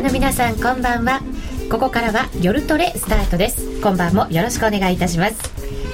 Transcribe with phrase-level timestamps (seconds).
[0.00, 1.20] ーの皆さんこんばんは。
[1.70, 3.80] ここからは夜トレスタートです。
[3.80, 5.38] 今晩もよろしくお願いいたします。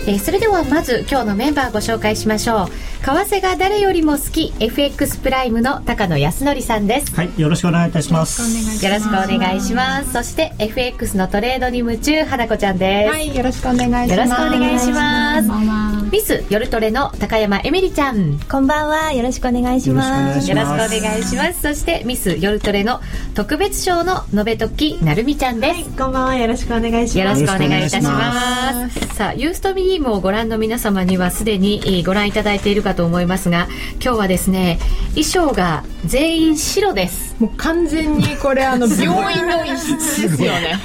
[0.09, 2.69] えー、それではまず今日のメンバーご紹介しましょう。
[3.05, 7.15] 為替が誰よりも好き FX プライムの高野康則さんです。
[7.17, 8.43] はいよろしくお願いいたします。
[8.85, 10.13] よろしくお願いします。
[10.13, 13.11] そして FX のトレードに夢中花子ちゃんです。
[13.11, 14.11] はいよろしくお願いします。
[14.13, 18.39] よろしくお願いしますミス夜トレの高山エミリちゃん。
[18.39, 19.13] こんばんは。
[19.13, 20.49] よろしくお願いします。
[20.49, 21.63] よろしくお願いします。
[21.63, 23.01] そしてミス夜トレの
[23.35, 26.37] 特別賞の延べ時なるみちゃんです、はい、こんばんは。
[26.37, 27.43] よろしくお願いします。
[27.43, 29.01] よろしくお願いいたします。
[29.17, 34.79] さあユーストミニームをご覧の皆様にはすでにご覧いただいているかと思いますが今日はですね
[35.17, 40.79] 衣装が全員白ですもう完全にこれあの病院の一室ですよね。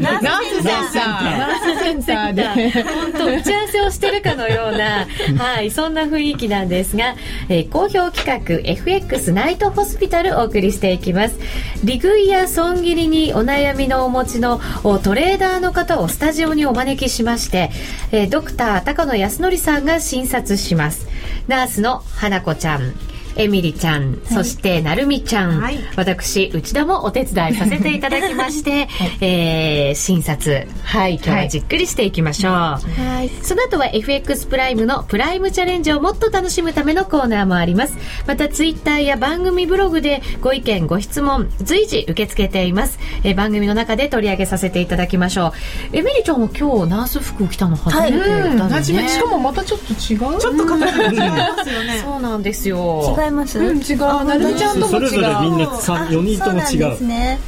[0.00, 2.82] ナースセンターナースセンターで。
[2.82, 5.06] 本当打ち合わせをしてるかのような
[5.42, 7.16] はいそんな雰囲気なんですが、
[7.48, 11.34] えー、好評企画 FX ナイトホスピタルお送りしていきます。
[11.82, 14.60] 利食いや損切りにお悩みのお持ちの
[15.02, 17.70] トレーダーの方をスタジオにお招きしまして、
[18.12, 21.08] えー、ドクター高野康則さんが診察します。
[21.48, 30.66] ナースの花子ちゃんエミリちゃん、そしてなるみちゃん、はい、私内田もお手伝いさせていただきまして、 はい、えー、診察。
[30.82, 32.78] はい今日はじっくりしていきましょう、は
[33.22, 37.96] い、その後は FX プライムのプライムチャレンジをもっと楽しむためのコーナーもあります。
[38.26, 45.52] またツイッターや番組ブログでご意見ご質問随時受け付けています、えー、番組の中で取り上げさせていただきましょ
[45.92, 45.96] う。
[45.96, 50.38] エミリちゃんも今日ナース服を着たの初めてだね、はい、しかもまたちょっと違う。
[50.38, 52.02] ちょっと形が違いますよね。
[52.02, 53.98] そうなんですよ違います、うん、違う。
[54.24, 57.06] なるちゃんとそれぞれみんな4人とも違う。
[57.06, 57.38] ね。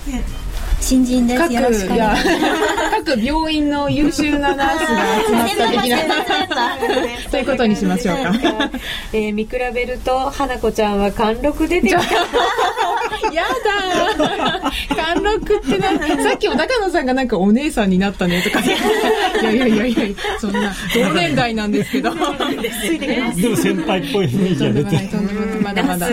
[0.81, 1.41] 新人です。
[1.41, 2.41] 各よろしくお願いします。
[3.05, 5.98] 各病院の優秀なナースが集まった的な
[7.31, 8.33] ということにしましょうか、
[9.13, 12.01] えー、見比べると花子ちゃんは貫禄出てきた
[13.33, 22.11] やだ貫禄ってなさっきも高野さんがなんかお姉さんになったねとか いやいやいやいやそんな同年代なんですけど。
[23.41, 25.11] でも先輩っぽい雰囲気が出て
[25.63, 26.08] まだまだ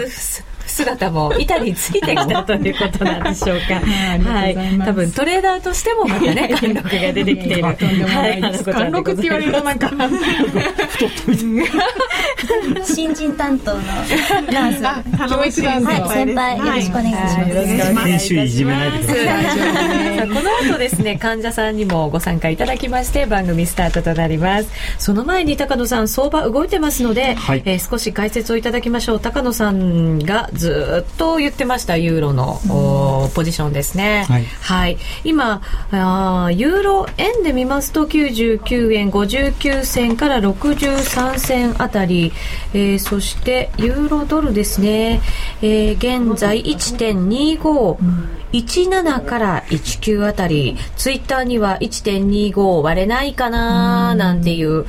[0.78, 3.82] 姿も板についてきたということなんでしょうか。
[4.30, 7.64] はい、多分トレーダーとしてもまたね貫禄が出てきている。
[7.64, 9.92] はい、貫禄って言われるとなんか
[12.84, 14.82] 新人担当のナース、
[15.30, 17.50] 教育担当、先輩よろしくお願いします。
[17.50, 18.08] よろしくお願いします。
[18.08, 20.28] 編集いじめないでください。
[20.28, 21.02] この後です。
[21.02, 24.70] ね患者さんにもご参加いただきまして番組スタートとなります。
[24.98, 26.98] その前に高野さん相場動いてます。
[27.04, 29.20] ので、はい、えー、少し解説をいただきましょう。
[29.20, 34.26] 高野さんがずずっと言ってましたユーロの、うん、ポジションですね。
[34.28, 35.62] はい、はい、今
[35.92, 42.34] あユーロ円で見ますと99円59銭から63銭あたり、
[42.74, 45.22] えー、そしてユーロドルですね、
[45.62, 47.98] えー、現在1.25、
[48.52, 50.78] 17から19あたり。
[50.98, 54.86] ツイッターには1.25割れないかななんていう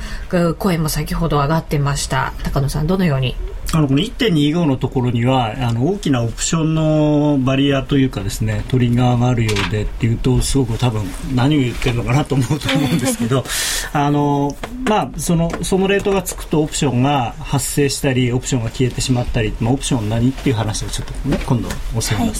[0.57, 2.33] 声も先ほど上がってました。
[2.43, 3.35] 高野さんどのように？
[3.71, 11.03] あのこの1.25のところにはあの大きなオプションのバリアというかですねトリガーがあるようでっていうとすごく多分
[11.35, 13.43] 何を言ってるのかなと思うと思うんですけど
[13.93, 22.33] あの、まあ、そのそのレートがつくとオプションが発生したりオプションが消えてしまったり、まあ、オプション何っていう話をちょっと、ね、今度教えます、はい、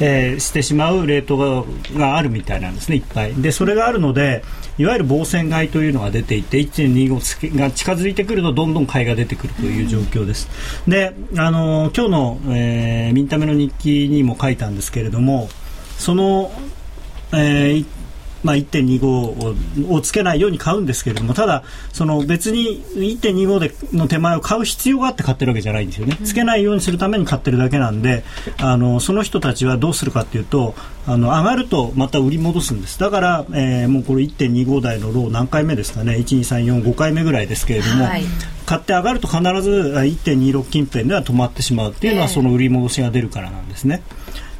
[0.00, 1.64] えー、してしまうレートが
[1.98, 3.34] があるみたいなんですねいっぱい。
[3.34, 4.44] でそれがあるので
[4.78, 10.48] いわゆる防戦買いというのが出ていて1.25が近づいてくるとどんどん買いが出てくるという状況です。
[10.86, 15.48] であの今日の、えー、ミンタメの日記にも書いたんですけれども
[15.98, 16.50] その、
[17.32, 17.86] えー、
[18.44, 28.24] まあ、1.25をつけないように買うんですけれどもただ、その別に1.25での手前を買う必要があって買ってるわけじゃないんですよね、つけないようにするために買ってるだけなんで
[28.58, 30.74] あのその人たちはどうするかというと
[31.06, 32.98] あの上がるとまた売り戻すんです。
[32.98, 36.16] だから、えー、もうこれ1.25台のロー何回目ですかね。
[36.16, 38.24] 12345回目ぐらいですけれども、はい、
[38.66, 44.02] 買って上がると必ず1.26近辺では止まってしまうっていうのは、その売り戻しが出るからなんですね。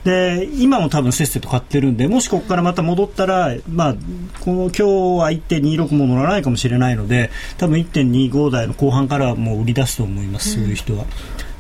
[0.09, 3.95] で今も多分せっせと買ってるんでもしここからまた戻ったら、まあ、
[4.41, 11.05] この今日は1.26も乗らないかもしれないので多分1.25台の後半からはもう売り出すと思います、そういう人は。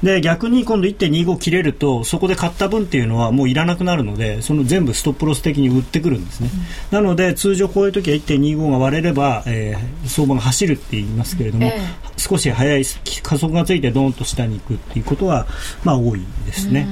[0.03, 6.51] で逆に今度1.25切れるとそこで買った分っていうのはもういらなくなるのでその全部ストップロス的に売ってくるんですね、
[6.93, 12.85] うん、なので通常こういう時は1.25が割れれば、えー、相場が走るって言いますけれども、えー、少し早い
[13.25, 15.49] 加速がついてドーンと下に行くっていうことは
[15.83, 16.87] まあ多いですね。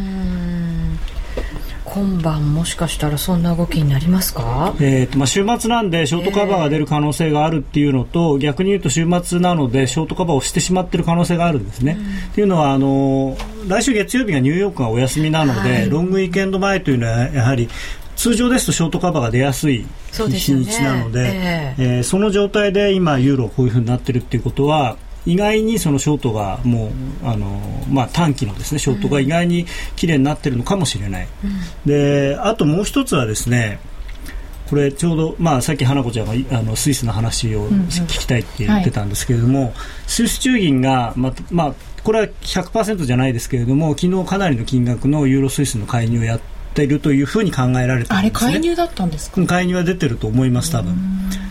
[1.86, 11.96] 今晩もしかしたらそんな動きになりますか、えーとまあ、週末なんでショートカバーが出る可能性があるっていうのと、えー、逆に言うと週末なのでショートカバーをしてしまっている可能性があるんですね。
[11.98, 13.36] うん、っていうのはあの
[13.68, 17.68] 来週月曜日がニューヨークがお休みなので、はい、ロングウィーケンド前というのはやはり
[18.16, 21.98] 通常ですとショートカバーが出やすい日にちなので、ねえ。
[21.98, 26.90] えーその状態で今ユーロこういうふうになってるっていうことは意外にそのショートがもう
[27.26, 31.28] あの、まあ、短期のですねショートが意外に綺麗になってるのかもしれない、
[31.84, 33.80] であともう一つはですね
[34.70, 39.74] これちょうど、まあ、さっき花子ちゃんがいあのスイスの話を聞きたいって言ってたんですけれども、
[40.06, 46.40] スイス中銀が、ままあ、これは100%じゃないですけれども昨日かなりの金額のユーロスイスの介入をやっ
[46.74, 48.52] ているというふうに考えられてあれるんですね。
[48.52, 49.46] 介入だったんですか？
[49.46, 50.96] 介入は出てると思います、多分。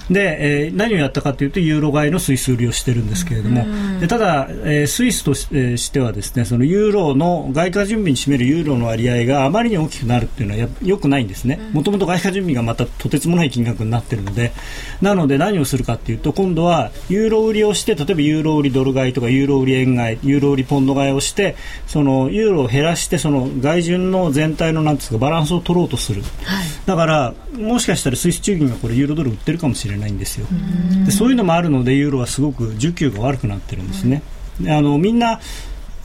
[0.09, 3.65] で、えー何をやったかというと、ユーロ買いのスイス売りをしてるんですけれども、
[3.99, 11.59] でただ、えースイスとし,、えーしてはですね、そのユーロの外貨準備に占めるユーロの割合があまりに大きくなるっていうのはや良くないんですね。
[11.73, 14.51] もともと外貨準備がまたとてつもない金額になってるので、
[15.01, 21.55] なので何をするかというと、今度はユーロ売りをして、例えばユーロ売りドル買いとかユーロ売り円買い、ユーロ売りポンド買いをして、
[21.87, 26.21] そのユーロを減らして、その外順の全体のなんですかバランスを取ろうとする。
[26.85, 30.47] だからもしかしたらスイス中銀がこれユーロドル売ってるかもしれないんですよ。
[31.05, 34.21] でそういうのもあるのでユーロはすごく需給が悪くなってるんですね、
[34.59, 35.39] であのみんな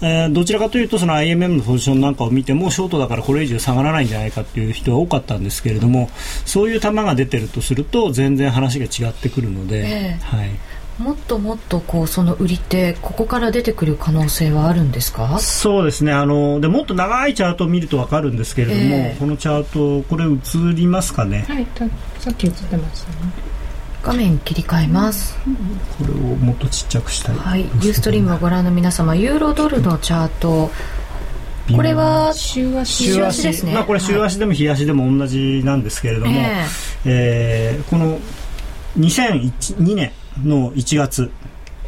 [0.02, 6.08] えーどちらかというとその IMM のポジションなんかを見てもショートだからこれ以上下がらないんじゃないかっていう人が多かったんですけれども
[6.46, 10.19] そういう球が出てるとすると全然話が違ってくるので、ええ。
[10.22, 10.50] はい、
[11.02, 15.38] もっともっとこうその売りってここから出てくる可能性はあるんですか？
[15.38, 16.12] そうですね。
[16.12, 19.16] あのでもっと長いチャートを見ると分かるんですけれども、ええ。
[19.20, 21.44] このチャートこれ映りますかね？
[21.46, 21.84] はいた
[22.19, 23.16] さっき映ってましたね
[24.02, 25.37] 画面切り替えます、
[25.99, 27.37] これをもっとちっちゃくしたい。
[27.37, 27.61] はい。
[27.61, 30.70] ユーストリームをご覧の皆様ユーロドルのチャート。
[31.75, 33.12] これは週足。
[33.12, 33.75] 週足ですね。
[33.75, 36.67] まあ、これ週足でも日足でも同じなんですけれども、え
[37.05, 37.81] え。
[37.81, 38.19] ーこの
[38.99, 40.12] 2002年
[40.43, 41.31] の1月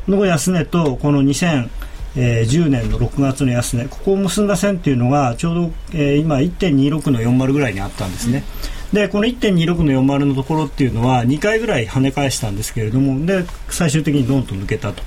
[0.07, 8.45] の安値とこの2010年の6月の安値ここを結んだ線っていうのがちょうど、えー今1.26の40ぐらいにあったんですね。
[8.93, 15.03] でこの1.26の40のところっていうのは2回ぐらい跳ね返したんですけれどもで最終的にドンと抜けたと。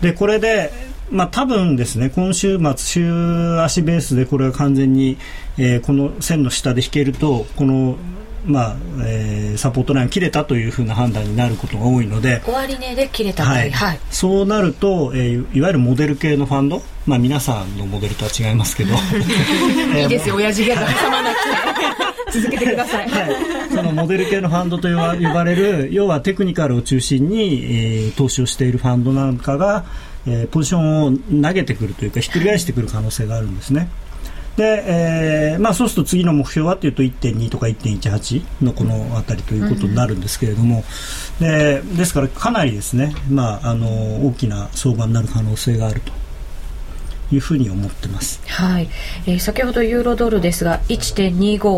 [0.00, 0.72] でこれで、
[1.10, 5.18] まあ、多分ですね今週末週足ベースでこれが完全に、
[5.56, 7.96] えーこの線の下で引けるとこの、
[8.46, 13.96] まあえーサポートラインが切れたというふうな判断になることが多いので、終値で切れた場合ははい。
[13.96, 18.94] い、そうなると、えーいわゆるモデル系のファンド、まあ、皆さんのモデルとは違いますけど。
[19.98, 20.36] いいですよ。
[20.36, 21.30] 親父ギャグ挟まな。
[21.30, 21.34] く
[22.32, 23.08] て続けてください。
[23.08, 23.36] はい、
[23.74, 29.84] そのモデル系のファンドと呼ば呼ばれる要はテクニカルを中心に、えー投資をしているファンドなんかが、
[30.26, 33.88] えーポジションを投げてくるというかひっくり返してくる可能性があるんですね。
[34.58, 40.82] で、えーまあ、そうすると次の目標はというと1.2とか1.18のこの辺りということになるんですけれども、
[41.38, 46.12] でですからかなりですね、まあ、あの大きな相場になる可能性があると
[47.32, 48.42] いうふうに思ってます。
[48.48, 48.88] はい、
[49.26, 51.68] えー先ほどユーロドルですが1.25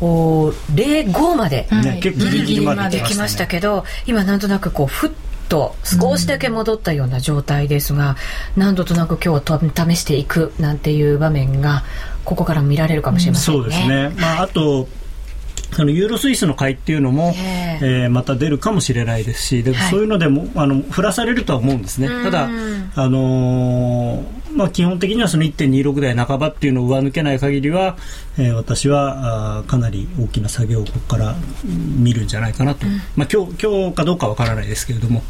[0.00, 1.84] おー05まではい。
[1.84, 5.10] ね、ギリギリまでできましたけど今なんとなくこうふっ
[5.48, 8.16] と少しだけ戻ったような状態ですが、
[8.56, 11.84] 何度となく今日はと試していくなんていう場面が
[12.28, 13.60] ここから見られるかもしれませんね。
[13.62, 14.86] そうですね、まあ、あと
[15.72, 18.06] そのユーロスイスの買いっていうのも、ええ。
[18.06, 19.90] ーまた出るかもしれないですしで、はい。
[19.90, 22.08] そういうのでもあの振らされるとは思うんですね。
[22.08, 27.96] ただ、あのーまあ、基本的にはその1.26台半ばっていうのを上抜けない限りは、
[28.36, 32.84] えー私はあーかなり大きな下げをここからうん見るんじゃないかなと、
[33.16, 35.22] まあ、今日今日かどうかわからないですけれども、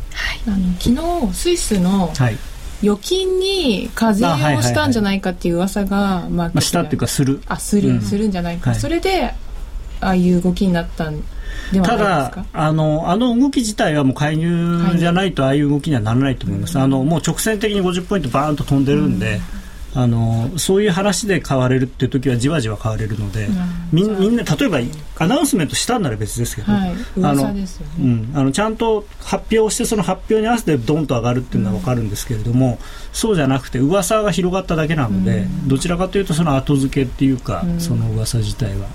[0.46, 2.36] あの昨日スイスのはい
[2.82, 4.28] 預金に課税を
[4.62, 7.40] したんじゃないかっていう噂がまあまあ、したっていうかする。
[7.46, 8.00] あする、うん。
[8.00, 8.78] するんじゃないか、はい。
[8.78, 9.34] それで
[10.00, 11.20] ああいう動きになったん
[11.72, 12.40] ではないたですか？
[12.40, 19.40] だあの、あの動き自体はもう介入じゃないとああいう動きにはならないと思います、あのもう直線的に50ポイントバーンと飛んでるんで、
[19.98, 23.48] あのそういう話で買われるっていう時はじわじわ買われるので、
[23.90, 24.78] みんみんな例えば
[25.18, 26.94] アナウンスメントしたんなら別ですけど、はいあ
[27.32, 27.66] 噂の
[27.98, 32.78] うん、あのちゃんと発表してその発表に合わせてドンと上がるっていうのは分かるんですけれども、
[33.12, 38.86] そうじゃなくて噂が広がっただけなので、どちらかというとその後付けっていうか、その噂自体は。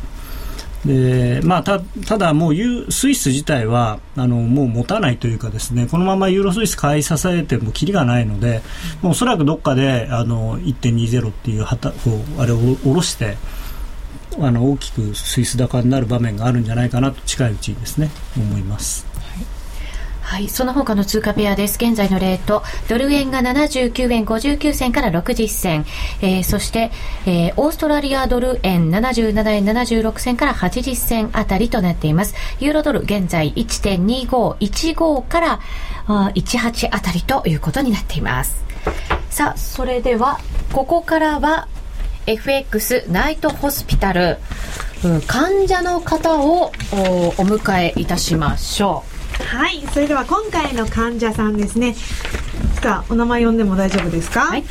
[0.86, 8.62] でまあ、たただ、もうユスイス自体はあのもう持たないというかですねこのままユーロスイス買い支えてもきりがないので
[9.02, 13.38] もうおそらくどっかであの1.20っていうはたこうあれを下ろして
[14.40, 19.13] あの大きくスイス高になる場面があるんじゃないかなと近いうちにですね思います。
[20.24, 21.76] はい、その他の通貨ペアです。
[21.76, 25.86] 現在のレート、ドル円が79円59銭から60銭、
[26.22, 26.92] えーそして、
[27.28, 32.34] えーオーストラリアドル円77円76銭から80銭あたりとなっています。
[32.60, 35.60] ユーロドル現在1.2515から
[36.08, 38.64] あ18あたりということになっています。
[39.30, 40.40] さあ、それでは、
[40.72, 41.68] ここからは
[42.26, 44.38] FX ナイトホスピタル。
[45.04, 51.96] うん患者の方をおお迎えいたしましょうはい、それでは今回の患者さんですね。
[52.82, 54.42] さあ、お名前呼んでも大丈夫ですか？
[54.42, 54.64] はい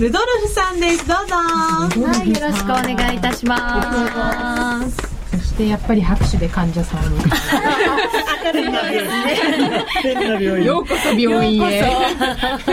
[0.00, 1.06] ルドルフさんです。
[1.08, 1.34] どうぞ。
[1.34, 5.17] うはいよろしくお願いいたします
[5.58, 7.18] そしてやっぱり拍手で患者さんに
[10.02, 10.64] 変な病院。
[10.64, 11.08] ようこそ。
[11.18, 11.82] 病院へ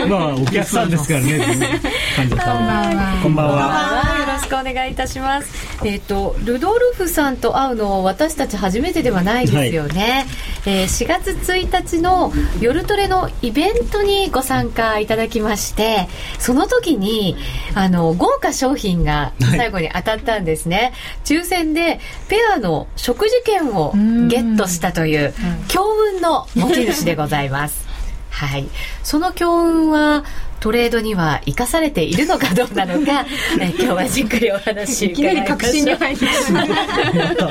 [0.08, 1.80] まあお客さんですからね。
[2.14, 3.20] 患者さんは。
[3.24, 3.54] こんばんは。
[3.56, 4.16] は。
[4.18, 5.76] いよろしくお願いいたします。
[5.84, 10.26] えっ、とルドルフさんと会うの私たち初めてではないですよね。
[10.64, 17.36] えー4月1日の夜トレのイベントにご参加いただきまして、その時に
[17.74, 20.92] あの豪華商品が最後に当たったんですね。
[21.24, 23.92] 抽選でペアの食事券を
[24.28, 25.34] ゲットしたという
[25.68, 25.82] 強
[26.14, 27.86] 運の持ち主でございます。
[28.30, 28.68] はい、
[29.02, 30.24] その強運は
[30.60, 33.24] トレードには生かされているのかどうなのか、
[33.60, 37.50] え今日はじっくりお話いきなり確信に入りました。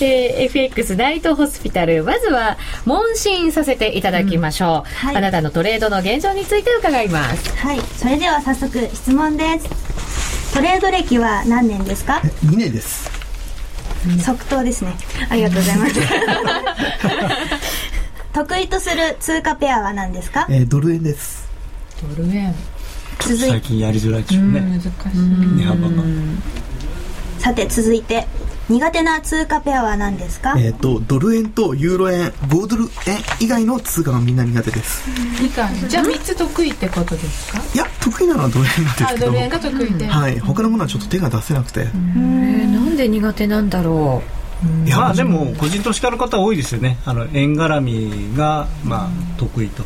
[0.00, 5.16] えー FX ナイトホスピタルまずは問診させていただきましょう、はい。
[5.16, 7.56] あなたのトレードの現状について伺います。
[7.56, 9.85] はい、それでは早速質問です。
[10.56, 13.10] トレード歴は何年ですか？2年です。
[14.24, 14.94] 即答ですね。
[15.28, 15.94] ありがとうございます。
[18.32, 20.46] 得意とする通貨ペアは何ですか？
[20.48, 21.46] えードル円です。
[22.16, 22.54] ドル円。
[23.20, 24.90] 続い最近やりづらいでしょうね難しい。
[25.58, 26.02] 値幅が。
[27.38, 28.26] さて続いて
[28.68, 30.54] 苦手な通貨ペアは何ですか？
[30.58, 35.04] えっ、とドル円とユーロ円5ドル円以外の通貨がみんな苦手です。
[35.88, 37.60] じゃあ3つ得意ってことですか？
[37.74, 40.38] いや得意なのはドル円なんですけどあドル円が得意で、はい。
[40.40, 44.22] 他のものはちょっと手が出せなくて、えーなんで苦手なんだろ
[44.86, 46.98] いやまあでも個人投資家の方多いですよね。
[47.04, 49.84] あの円絡みがまあ得意と。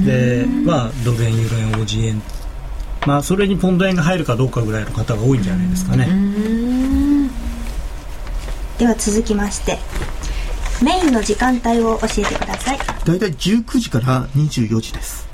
[0.00, 2.22] でまあドル円ユーロ円 OG 円。
[3.06, 6.06] まあそれにポンド円が入るかどうかぐらいの方が多いんじゃないですかね
[8.82, 9.78] では続きまして
[10.82, 12.78] メインの時間帯を教えてください。
[13.06, 15.28] 大体19時から24時です。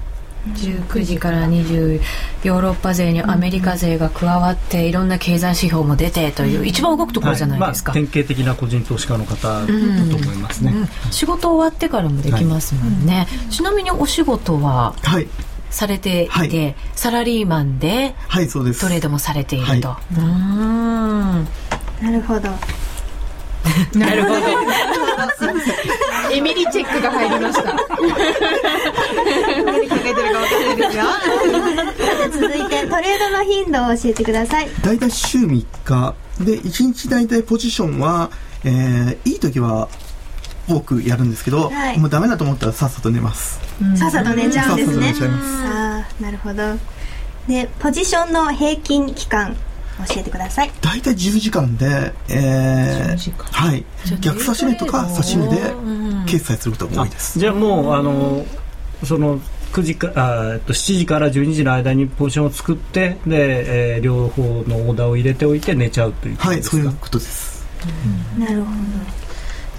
[0.47, 2.03] う19時から20
[2.45, 8.03] ヨーロッパ勢にアメリカ勢が加わっていろんな経済指標も出てという一番動くところじゃないですか、はい。
[8.03, 11.11] まあ、典型的な個人投資家の方だと思いますね、うん。
[11.11, 15.27] 仕事終わってからもできますもんね、ちなみにお仕事ははい。
[15.71, 16.77] されていて、はい。
[16.95, 18.83] サラリーマンではいそうです。
[18.83, 21.49] トレードもされていると、はうーん。
[22.03, 22.51] なるほど
[23.95, 24.41] なるほど。
[26.33, 27.63] エミリチェックが入りました。
[29.65, 31.05] 何考えてるか分かんないですよ。
[31.05, 34.69] さて続いてトレードの頻度を教えてください。
[34.83, 36.15] 大体週3日。
[36.41, 38.31] で1日大体ポジションは、
[38.65, 39.89] えーいい時は
[40.69, 41.99] 多くやるんですけど、はい。
[41.99, 43.59] もうダメだと思ったらさっさと寝ます、
[43.97, 45.07] さっさと寝ちゃうんですね。
[45.07, 45.45] さっさと寝ちゃいます。
[45.65, 46.79] ああなるほど。
[47.49, 49.57] でポジションの平均期間
[50.07, 50.71] 教えてください。
[50.81, 53.45] 大体10時間で、えー10時間。
[53.47, 53.85] はい。
[54.21, 57.39] 逆差し値とか差し値でうん決済することが多いです。
[57.39, 58.45] じゃあもうあの
[59.05, 59.41] その
[59.73, 67.67] 9時かあえっと7時から12時の間にポジションを作ってで、えー両方のオーダーを入れておいて寝ちゃうということですか、はいそういうことです。
[68.39, 68.71] なるほ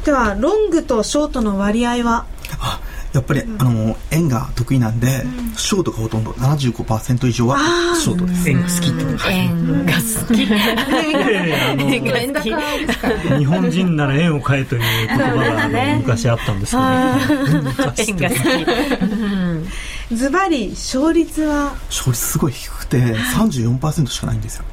[0.05, 2.25] では、ロングとショートの割合は？
[2.59, 2.79] あ
[3.13, 5.23] やっぱり、あの円が得意なんで、
[5.57, 7.57] ショートがほとんど75%以上は
[7.95, 8.49] ショートです。
[8.49, 10.41] 円が好きってことです円が好き。
[11.89, 19.03] 円が好き日本人なら円を買えという言葉があの昔あったんですけど、昔って円が好き。
[19.03, 19.67] うん。
[20.17, 21.73] ズバリ勝率は？
[21.89, 24.63] 勝率すごい低くて34%しかないんですよ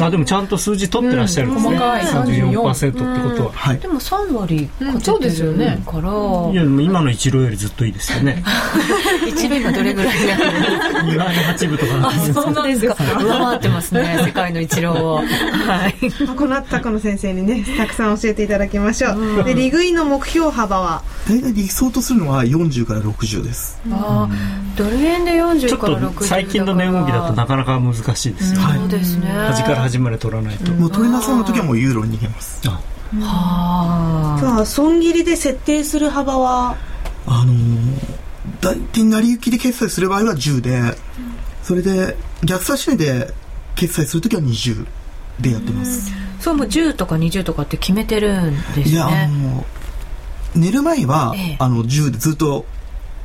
[0.00, 2.02] あでもちゃんと数字取ってらっしゃるんですね、うん細かい。
[2.04, 3.78] 34%ってことは、はい。
[3.78, 5.76] でも3割そうですよね。
[5.84, 8.42] るから、いやでも今の一郎よりずっといいですよね。
[9.28, 12.08] 一部今どれぐらいなの2 割8分とか。
[12.08, 12.96] あそうなんですか。
[13.22, 15.16] 上回ってますね 世界の一郎を。
[15.16, 15.24] はい。
[16.26, 21.02] まあこの後高野先生にねたくさん教えていただきましょう、で利食いの目標幅は？
[21.28, 23.78] 大体理想とするのは40から60です。
[23.90, 32.60] あードル円でちょ40っから60と最近の値動きだとなかなか難しいですよ、そうですね端から端まで取らないと、もうトレーナーさんの時はもうユーロに逃げます。
[32.66, 32.70] あ。
[32.70, 34.40] はあ。
[34.40, 36.76] さあ損切りで設定する幅は？
[37.26, 37.96] あのー、
[38.60, 40.80] 大体成り行きで決済する場合は10で
[41.62, 43.32] それで逆差し値で
[43.76, 44.86] 決済する時は20
[45.40, 46.12] でやってます。
[46.40, 49.64] そうもう10とか20とかって決めてるんですいやあねの
[50.54, 51.56] 寝る前は、ええ。
[51.60, 52.64] あの10でずっと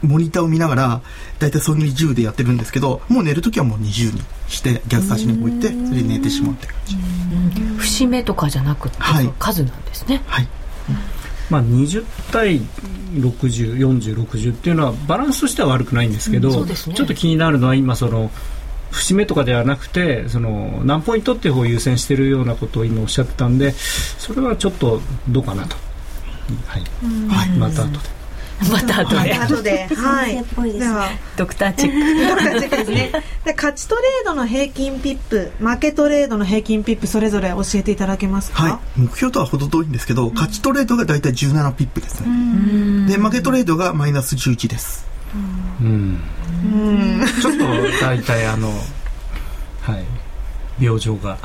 [0.01, 1.01] モニターを見ながら
[1.39, 6.95] 大体損切り10でやってるんですけどもう寝る時はもう20にして逆差し値を置いてそれで寝てしまうって感じ。
[7.77, 9.33] 節目とかじゃなくて、はい。
[9.39, 10.21] 数なんですね。
[10.27, 10.47] はい。
[11.49, 12.61] まあ、20対
[13.13, 16.75] 604060っていうのはバランスとしては悪くないんですけど、うんね。
[16.75, 18.31] ちょっと気になるのは今その
[18.91, 25.75] 節目とかではなくてその何ポイントっていう方を優先しているようなことを今おっしゃってたんでそれはちょっとどうかなと、
[26.65, 26.83] はい。
[27.27, 28.24] はい、また後で。
[28.71, 30.45] また後で、後で、はい。
[31.37, 33.11] ドクターチェックドクターチェックですね。
[33.45, 38.63] で、勝ちトレードの平均ピップ、負けトレードの平均ピップ、それぞれ教えていただけますか？
[38.63, 38.99] はい。
[39.01, 43.07] 目標とは程遠いんですけど、勝ちトレードが大体17ピップですね。
[43.07, 45.05] で、負けトレードがマイナス11です。
[45.81, 46.19] うん
[46.63, 47.25] うん。
[47.41, 47.65] ちょっと
[48.01, 50.05] 大体あのはい
[50.79, 51.37] 病状が。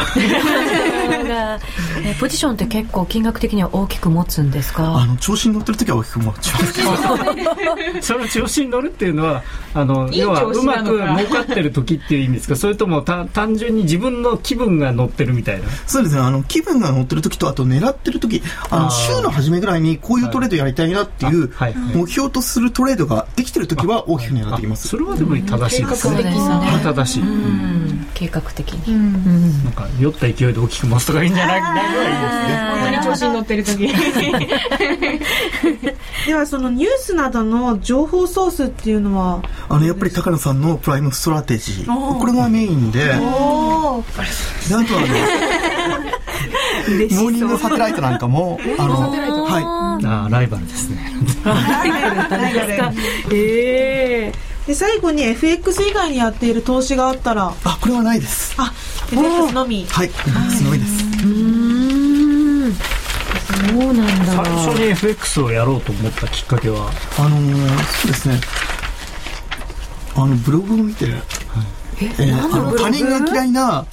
[1.11, 1.59] が
[2.05, 6.73] えポジションって結構金額的には大きく持つんですあかの、調子に乗ってる時は大きく持ちます。
[6.73, 8.03] けど。
[8.03, 9.43] その調子に乗るっていうのは
[9.75, 12.57] あのいい要はうまく儲かってる時っていう意味ですか？
[12.57, 15.69] それともた単純に自分の気分が乗ってるみたいな？
[15.87, 16.21] そうですね。
[16.21, 21.97] あの、気分が乗ってる時と、あと狙ってる時、あの、週の初めぐらいにこういうトレードやりたいなっていう、はいはい。
[21.97, 24.89] 目標とするトレードができてる時は大きく狙ってきます。
[24.89, 24.97] そ。
[24.97, 26.17] れはでも正しいですね。
[26.17, 28.07] 計画的にはい正しい、うん。
[28.15, 29.20] 計画的に、うんうん
[29.65, 31.61] なんか酔った勢いで大きく回すとかいいんじゃない？
[31.63, 32.61] ないのはいいですね。
[32.71, 33.89] 本当に調子に乗ってる時
[36.27, 42.19] では、そのニュースなどの情報ソースっていうのは、あの、やっぱり高野さんのプライムストラテジー。
[42.19, 44.09] これがメインで、で、あとはね、
[46.89, 48.95] モーニングサテライトなんかも、あの、
[49.45, 51.13] はあーライバルですね。
[53.33, 57.55] ええで、最後に FX 以外にやっている投資があったら、い。
[57.65, 58.55] あ、これはないです。
[58.57, 58.73] あ、
[59.11, 59.85] FX のみ。
[59.91, 60.09] はい。
[60.09, 61.05] すごいです。
[61.25, 66.89] うんそうなんだ最初に FX をやろうと思ったきっかけは？
[67.19, 68.41] あのー、そうですね。
[70.15, 73.87] あの、ブログを見て、えーあの他人が嫌いな、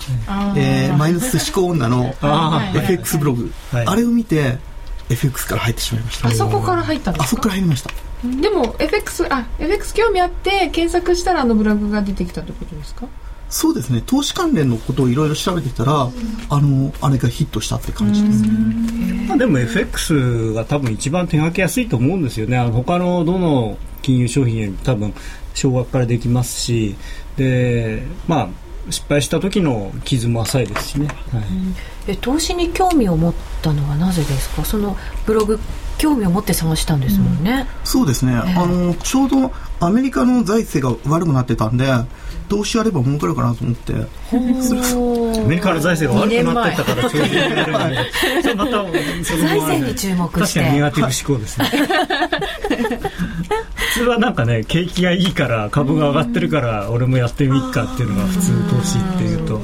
[0.56, 4.60] えーマイナス思考女のあ FX ブログ、はいあれを見て
[5.10, 7.90] FX から入ってしまいましたあそこから入ったんであそこすかから入りました
[8.24, 13.08] でも FX あ FX 興味あって検索したらあのブログが出てきたってことですか？
[13.50, 14.04] そうですね。
[14.06, 16.10] 投資関連のことをいろいろ調べてたら、
[16.50, 18.44] あのあれがヒットしたって感じです
[19.28, 22.58] まあ、でも FX が多分一番手がけやすいと思うんですよね。
[22.58, 25.14] あの他のどの金融商品よりも多分
[25.54, 26.96] 少額からできますし。
[27.38, 28.50] でまあ
[28.90, 31.44] 失敗した時の傷も浅いですしね、はい
[32.08, 34.64] え投資に興味を持ったのはなぜですか？
[34.66, 35.60] そのブログ
[35.98, 41.88] 興味を持って探したんですもんね、そうですね、あのちょうどアメリカの財政が悪くなってたんで
[42.50, 43.94] 投資やれば儲かるかなと思って。
[44.32, 44.36] ア
[45.48, 48.12] メリカの財政が悪くなってたから調子に乗れるんで
[48.44, 49.48] それまたそれも。
[49.48, 50.60] 財政に注目して。
[50.60, 51.66] 確かにネガティブ思考ですね。
[53.76, 59.60] 普通はなんかね景気がいいから株が上がってるから俺もやってみっかっていうのが普通投資っていうと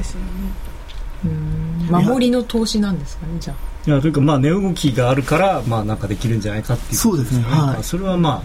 [2.02, 3.74] 守りの投資なんですかねじゃあ。
[3.86, 6.98] いやというかまあ値動きがあるからまあなんかできるんじゃないかっていう。
[6.98, 7.52] そうですねはい。
[7.52, 8.44] まあそれはまあ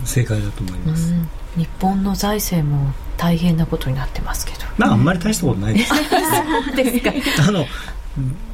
[0.00, 1.28] うん正解だと思います、うん。
[1.56, 4.58] 日本の財政も大変なことになってますけど。
[4.78, 5.92] まああんまり大したことないです。
[7.46, 7.64] あの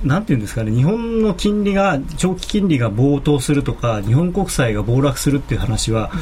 [0.04, 6.12] なんていうんですかね日本の金利が長期金利が暴騰するとか日本国債が暴落するっていう話は、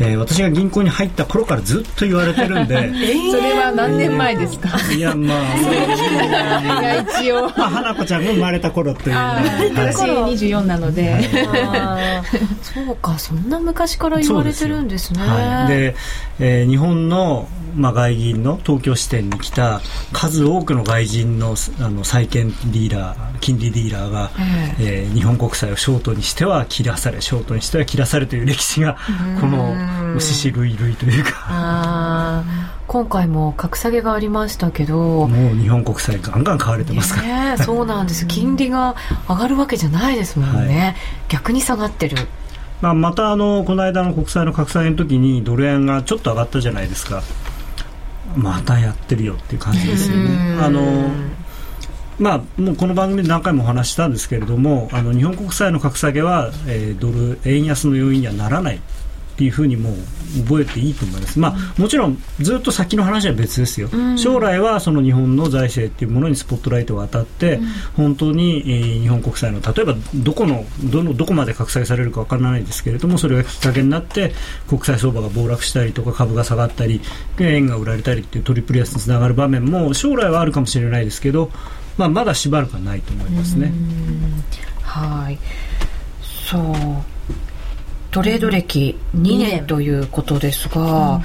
[0.00, 2.90] えー私が銀行に入った頃からずっと言われてるんで
[3.30, 4.70] それは何年前ですか？
[4.96, 11.12] いやまあが一応まあ花子ちゃんが生まれた頃っていうあー私24なので
[11.52, 12.26] あー。
[12.86, 15.20] そうかそんな昔から言われてるんですね。
[15.20, 15.94] はい、で、
[16.40, 19.80] えー日本の、まあ、外銀の東京支店に来た
[20.12, 24.30] 数多くの外人のあの債券ディーラー金利ディーラーが、
[24.80, 28.98] えー日本国債をショートにしては切らされショートにしては切らされという歴史が
[29.40, 32.44] この獅子類類というか。
[32.86, 35.26] 今回も格下げがありましたけど。
[35.26, 37.56] もう日本国債ガンガン買われてますから。
[37.56, 38.26] ね、そうなんです。
[38.28, 38.94] 金利が
[39.28, 42.16] 上がるわけじゃないですもんね、は逆に下がってる。
[42.80, 47.22] まあ、またあのこの間の国債の格下げの時にドル円がちょっと上がったじゃないですか
[48.36, 50.58] またやってるよっていう感じですよね。
[50.60, 51.10] あの
[52.18, 58.80] まあ、もうこの番組で何回もお話ししたんですけれどもあの日本国債の格下げは、えードル円安の要因にはならない
[59.36, 59.94] っていうふうにもう
[60.42, 67.60] 覚えていいと思います、まあ、もちろんずっと先の話は別ですよ、将来はその日本の財政っていうものにスポットライトが当たって、
[67.96, 74.32] 本当に、えー日本国債の例えばどこのどのどこまで格下げされるかわからないですけれどもそれがきっかけになって
[74.68, 77.00] 国債相場が暴落したりとか株が下がったり
[77.38, 81.50] 円が売られたりっていうトリプル安につながる場面も将来はあるかもしれないですけど、
[81.96, 83.72] まあ、まだしばらくはないと思いますね。
[84.82, 85.38] はい。
[86.20, 87.15] そう
[88.16, 91.20] トレード歴2年ということですが、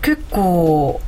[0.00, 1.00] 結構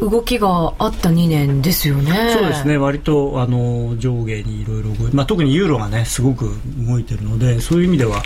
[0.00, 2.32] 動きがあった2年ですよね。
[2.32, 2.76] そうですね。
[2.76, 8.20] 割とあの上下にいろいろ動いて、まあ、特にユーロがねすごく動いてるのでそういう意味では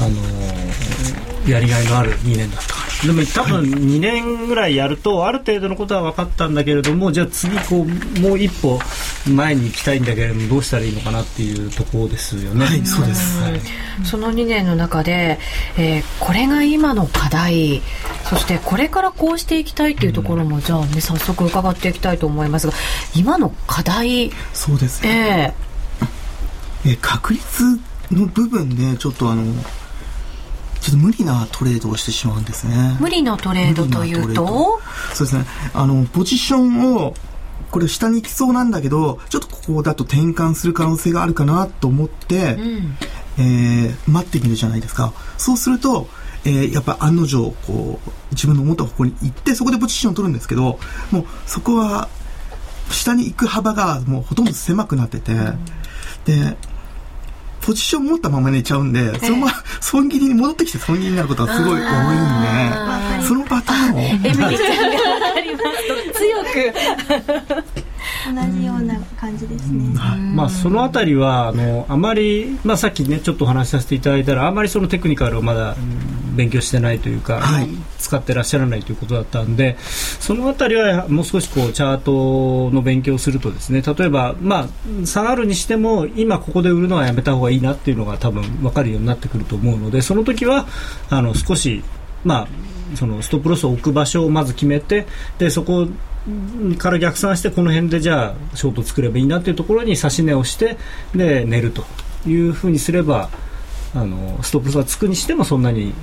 [0.00, 2.74] あのやりがいのある2年だった
[3.06, 8.78] でも多分2年ぐらいやるとある程度のことは分かったんだけれどもじゃあ次こうもう一歩
[9.30, 12.64] 前に行きたいんだけれどもどうしたらいいのかなっていうところですよね。
[12.64, 13.42] はいそうです。
[13.42, 13.60] はい。
[14.04, 15.38] その2年の中で、
[15.76, 17.82] えーこれが今の課題
[18.24, 22.72] そしてこれからこうしていきたいっていうところも、じゃあね早速伺っていきたいと思いますが
[23.14, 25.54] 今の課題そうですね。
[26.86, 27.78] ええ確率
[28.10, 29.44] の部分でちょっとあの
[30.84, 32.74] ちょっと無理なトレードをしてしまうんですね。
[32.98, 34.44] ー無理なトレードというと？
[34.44, 34.80] ド。
[35.14, 35.46] そうですね。
[35.72, 37.14] あのポジションを
[37.70, 42.96] これ下に行きそうなんだけどちょっとここだと転換する可能性があるかなと思って、うん。
[43.38, 45.14] えー待ってみるじゃないですか。
[45.38, 46.06] そうすると、
[46.44, 50.78] えーやっぱ案の定こう自分の思った方向に行ってそこでポジションを取るんですけど
[51.10, 52.10] もうそこは
[52.90, 55.32] 下に行く幅がもうほとんど狭くなってて、
[56.26, 56.56] で
[57.64, 64.00] ポジション持ったまま寝ちゃうんで、そのまま損切りに戻ってきて損切りになることがすごい多いんあでそのパターンを。
[64.00, 66.12] エミリーちゃんが分かります。
[66.12, 66.74] と強く。
[68.34, 68.83] 同じような
[69.24, 69.96] 感じですね。
[69.96, 70.20] はい。
[70.20, 77.68] まあ、そのあたりはあのあまり、まあ、さっきねちょっとお話しさせていただいたらあまりそのテクニカルをまだうん勉強してないというか、はい。
[77.96, 84.68] 使ってらっしゃらないということだったんでそのあたりはもう少しこうチャートの勉強をするとですね例えば、ま
[85.02, 90.66] あ、下がるにしても今ここで売るのはやめた方がいいなっていうのが多分分かるようになってくると思うのでその時は
[91.08, 91.82] あの少し、
[92.24, 95.06] まあ、そのストップロスを置く場所をまず決めて
[95.38, 95.88] でそこ
[96.78, 100.78] から逆算してこの辺でじゃあショート作ればいいなっていうところに指し値をして
[101.14, 101.84] で寝ると
[102.26, 103.28] いうふうにすれば
[103.94, 105.94] あのストップロスがつくにしてもそんなに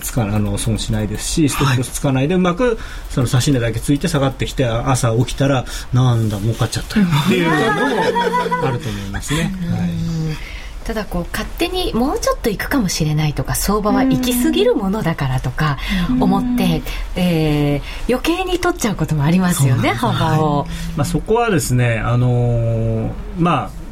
[0.00, 2.78] つかあの損しないですしストップロスつかないでうまく
[3.10, 9.52] その指し値だけついて下がってきてあ朝起きたらなんだ儲かっちゃったよっていうのもあると思いますね。
[9.70, 15.78] は いただこう勝手にもうちょっと行くかもしれないとか相場は行き過ぎるものだからとか
[16.20, 16.82] 思って、
[17.16, 20.66] えー余計に取っちゃうこともありますよね幅を、
[20.96, 23.83] まあ、そこはですね、あのーまあす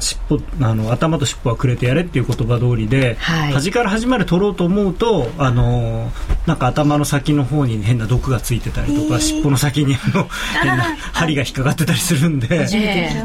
[0.00, 3.52] 尻尾あの頭と尻尾はくれてやれっていう言葉通りで、はい。
[3.52, 9.20] 端から端まで取ろうと思うと、あのーなんか頭の先の方に変な毒がついてたりとか、へー。
[9.20, 10.28] 尻尾の先にあの
[10.62, 12.68] 変な針が引っかかってたりするんで。
[12.74, 13.24] ええ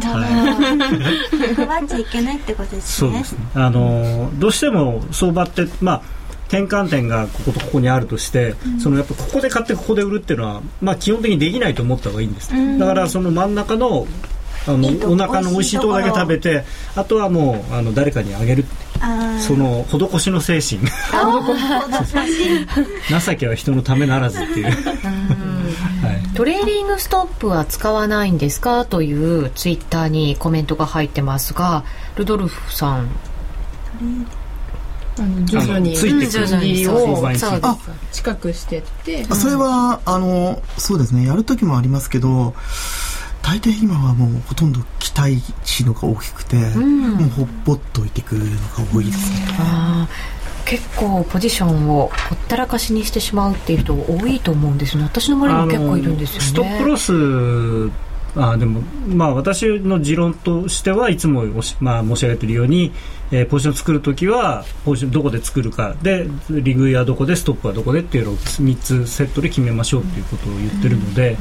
[1.56, 3.10] 配っちゃいけないってことですね。
[3.12, 3.39] そうですね。
[3.56, 6.02] あのどうしても相場ってまあ
[6.47, 12.52] 転換点がこことここにあるとして、そのやっぱここで買ってここで売るっていうのはまあ基本的にできないと思った方がいいんです。
[12.80, 14.08] だからその真ん中の
[14.69, 16.63] あのお腹の美味しいところだけ食べて
[16.95, 18.65] あとはもうあの誰かにあげる
[19.39, 20.82] その施しの精神。
[23.19, 24.75] 情けは人のためならずっていう、はい、
[26.36, 28.86] トレーリングストップは使わないんですか？
[28.86, 31.84] というツイッターにコメントが入ってますが
[32.15, 33.08] ルドルフさん。
[35.19, 36.47] あの徐々についてくる
[38.12, 39.25] 近くしてって。
[39.29, 41.25] あそれはあのそうですね。
[41.27, 42.53] やる時もありますけど
[43.49, 47.13] 大抵今はもうほとんど期待値のが大きくて、ん。
[47.15, 48.57] もうほっぽっといてくるのが
[48.93, 50.69] 多いですね、あー。
[50.69, 55.05] 結構ポジションをほったらかしにしてしまうっていう人多いと思うんですよね。
[55.05, 56.45] 私の周りにも結構いるんですよね。
[56.45, 57.91] ストップロス
[58.35, 62.91] あでもまあ私の持論としてはいつもおし、まあ、申し上げているように、
[63.31, 65.95] えーポジション作るときはポジションどこで作るか。
[66.03, 71.35] でリグイはどこでストップはどこでっていうのを3つセットで決めましょうっていうことを言ってるので、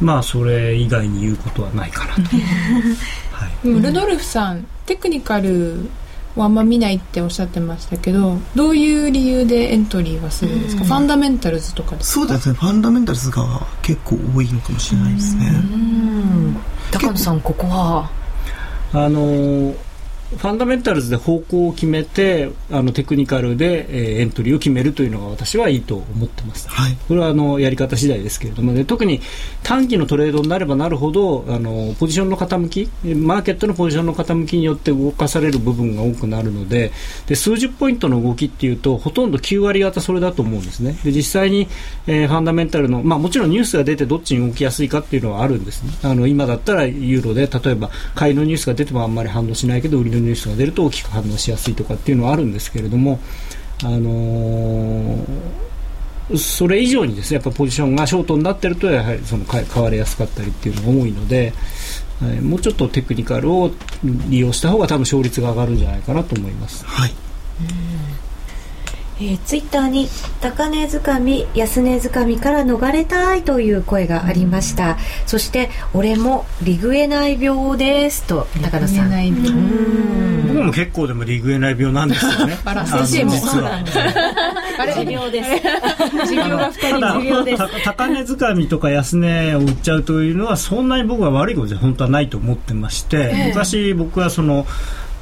[0.00, 2.20] まあそれ以外に言うことはないかなと、
[3.32, 5.88] はい、でもルドルフさんテクニカル
[6.36, 12.20] をあんま見ないっておっしゃってましたけどどういう理由でエントリーはするんですか、ファンダメンタルズとかですか？
[12.20, 12.54] そうですね。
[12.56, 16.56] ファンダメンタルズが結構多いのかもしれないですね、うん。
[16.90, 18.10] 高野さんここは？
[18.92, 19.74] あのー
[20.30, 26.68] ファンダメンタルズで方向を決めてあのテクニカルで、えーエントリーを決めるというのが私はいいと思ってます。
[26.68, 26.96] はい。
[27.06, 29.20] これはあのやり方次第ですけれども、ね、特に
[29.62, 36.92] 短期のトレードになればなるほどあのポジションの傾きマーケットのポジションの傾きによって動かされる部分が多くなるので
[37.26, 40.98] で数十ポイントの動きっていうとほとんど9割方それだと思うんですね。
[41.04, 41.68] で実際に、
[42.06, 45.92] えーファンダメンタルの、まあ、もちろんニュースが出てどっちに動きやすいかっていうのはあるんですね。
[46.02, 53.20] あの今だったらユーロで例えば買いのニュースが出てもあんまり反応しないけど売りのニュースが出ると大きく反応しやすいとかっていうのはあるんですけれども
[53.82, 55.66] あのー
[56.34, 61.52] それ以上にですねやっぱポジションがショートになってるとやはりその買われやすかったりっていうのが多いので、
[62.20, 63.70] はいもうちょっとテクニカルを
[64.30, 66.82] 利用した方が多分勝率が上がるんじゃないかなと思います。
[66.86, 67.12] はい
[67.60, 68.25] えー、
[69.46, 70.08] ツイッターに
[70.42, 79.10] 高値掴み安値掴みから逃れたいという声がありました、そして俺もリグエない病ですと高野さん。
[80.48, 82.58] 僕も結構でもリグエない病なんですよね。
[82.64, 83.30] あらの先生も。
[83.30, 83.82] 実は。
[84.78, 85.50] あれ持病です。
[86.28, 87.00] 持病が二人
[87.84, 94.66] 高値掴みとか安値を売っちゃうというのはそんなに僕は悪いことじゃ本当はないと思ってまして、昔僕はその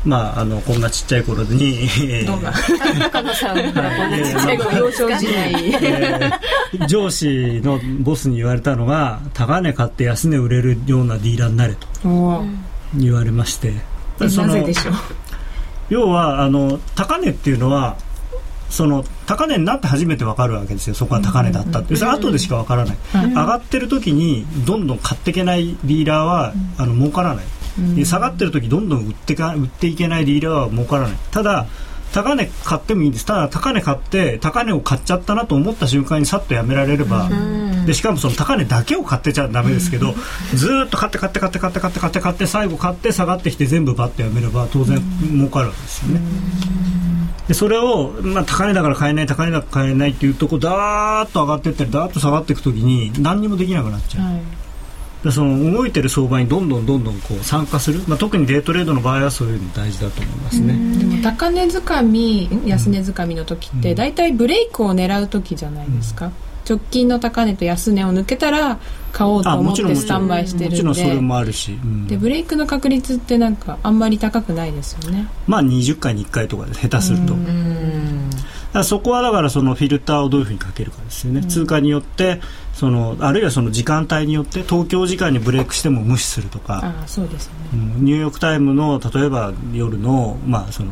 [0.05, 1.89] まあ、あのこんなちっちゃい頃に、
[2.27, 2.53] どんな
[2.99, 11.87] 中野さんがこんなちっちゃい頃幼少時代えー上司のボスに言われたのが高値買って安値売れるようなディーラーになれと
[12.97, 13.73] 言われまして、
[15.89, 17.97] 要はあの高値っていうのは
[18.71, 20.95] その高値になって初めて分かるわけですよ。
[20.95, 27.45] そこは高値だったって、それ後でしか分からない、上がってる時にどんどん買っていけないディーラーは、あの儲からない、
[27.97, 31.17] で下がってる時どんどん売ってか売っていけないディーラーは儲からない。
[31.31, 31.67] ただ
[32.13, 33.27] 高値買ってもいいんです。
[33.27, 37.29] ただ高値買って高値を買っちゃったなと思った瞬間にさっとやめられれば、
[37.87, 40.15] でしかもその高値だけを買ってちゃダメですけど、
[40.55, 46.21] ずーっと買って買って買って買って買って買って買って最後買って下がってきて全部バッとやめれば当然儲かるわけですよね。
[47.49, 54.25] でそれを、まあ、高値だから買えない高値だから買えないっていうとこダーッと上がっていったりダーッと下がっていくときに何にもできなくなっちゃう、
[55.25, 60.75] でその動いてる相場にどんどんどんどんこう参加する、まあ、特にデートレードの場合はそういうの大事だと思いますね。
[60.99, 66.31] でも高値掴み安値掴みの時って大体ブレイクを狙う時じゃないですか、
[66.69, 68.79] 直近の高値と安値を抜けたら
[69.13, 72.07] 買おうとあ思ってスタンバイしてるんもちろんそれでもあるし、うん。
[72.07, 75.27] でブレイクの確率ってなんかあんまり高くないですよね。
[75.47, 77.35] まあ20回に1回とかで下手すると、
[78.83, 82.41] そこはだからそのフィルターをどういうふうにかけるかですよね、通貨によって
[82.75, 87.59] そのあるいはその時間帯によって東京時間にブレイクしても無視するとか、ああそうですよね。
[87.75, 90.91] うんニューヨーク・タイムの例えば夜の,、まあその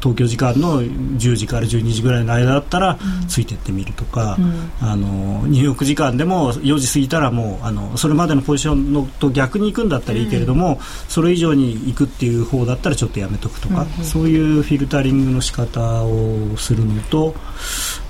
[0.00, 2.98] 東京時間の10時から12時ぐらいの間だったら
[3.28, 4.36] ついてってみるとか、
[4.82, 17.34] あのニューヨーク時間でも4時過ぎたらもうあのそれまでのポジションのと逆に行くんだったらいいけれども、それ以上に行くっていう方だったらちょっとやめとくとか、そういうフィルタリングの仕方をするのと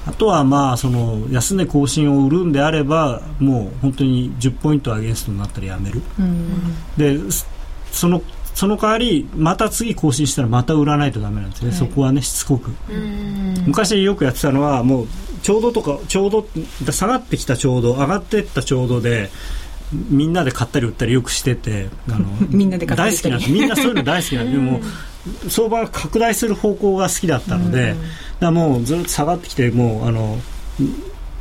[0.06, 6.00] あとはまあその安値更新を売るんであればもう本当に10ポイントアゲンストになったらやめる。
[6.96, 7.46] です
[7.90, 8.22] その
[8.54, 12.70] その代わりまた次更新したらまた売らないとダメなんですね、そこはねしつこく。
[13.66, 15.06] 昔よくやってたのはもう
[15.42, 16.46] ちょうどとかちょうど
[16.90, 19.30] 下がってきたちょうど上がってったちょうどで
[19.92, 23.50] みんなで買ったり売ったりよくしててあの みんなで買った大好きなんです。
[23.52, 24.80] みんなそういうの大好きなんででも
[25.48, 27.94] 相場が拡大する方向が好きだったので、
[28.40, 30.38] だもうずっと下がってきてもうあの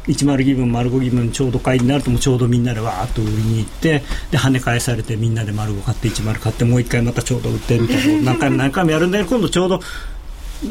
[0.07, 9.79] 10ギ分丸5ギ分ちょうど買いになるともうちょうどみんなでわーっと売りに行ってで跳ね返されてみんなで丸5買って10買ってもう一回またちょうど売ってみたいな何回も何回もやるんだけど今度ちょうど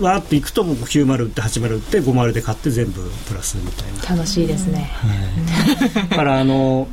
[0.01, 4.17] わーっといくともう90売って80売って50で買って全部プラスみたいな。
[4.17, 4.91] 楽しいですね。
[4.95, 5.09] は
[6.05, 6.89] い、だからあの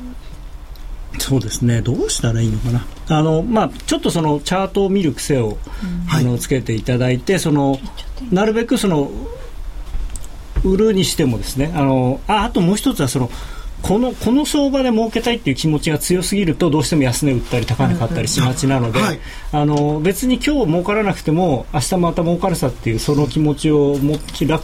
[1.20, 1.82] そうですね。
[1.82, 5.58] どうしたらいいのかなあの、まあ、ちょっとそのチャートを見る癖を、
[6.10, 7.80] あのつけていただいてその
[8.32, 9.12] なるべくその
[10.64, 13.30] 売るにしてもですねあのああともう一つはその
[13.82, 19.20] このこの相場で儲けたいっていう気持ちが強すぎるとどうしても安値売ったり高値買ったりしがちなので、はい。
[19.52, 24.20] あの別に今日儲からなくても明日また儲かるさっていうその気持ちをも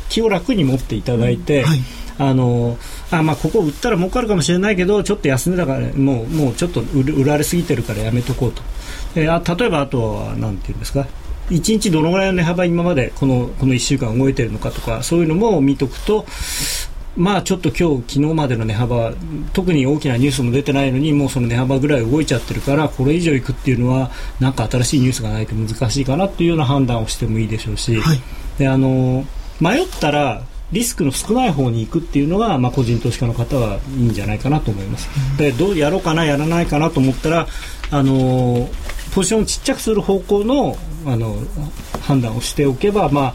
[0.09, 1.79] 気を楽に持っていただいて、はい
[2.19, 2.77] あの
[3.11, 8.61] あまあここ売ったら儲かるかもしれないけどちょっと安値だからもうもうちょっと売られすぎてるからやめとこうと、
[9.15, 11.07] えーあ例えばあとはなんていうんですか
[11.49, 16.25] ？1日どのぐらいの値幅今までこのこの1週間動いてるのかとかそういうのも見とくと
[17.15, 19.13] まあちょっと今日昨日までの値幅
[19.53, 28.21] 特に大きなニュースも出てないのにもうその値幅ぐらい動いちゃってるからこれ以上いくっていうのはなんか新しいニュースがないと難しいかなっていうような判断をしてもいいでしょうし、はい。
[28.59, 29.25] であの
[29.59, 35.07] 迷ったらリスクの少ない方に行くっていうのが、まあ、個人投資家の方はいいんじゃないかなと思います。
[35.37, 37.47] でどうやろうかなやらないかなと思ったら
[37.89, 38.69] あの
[39.13, 41.37] ポジションをちっちゃくする方向のあの
[42.01, 43.33] 判断をしておけば、まあ、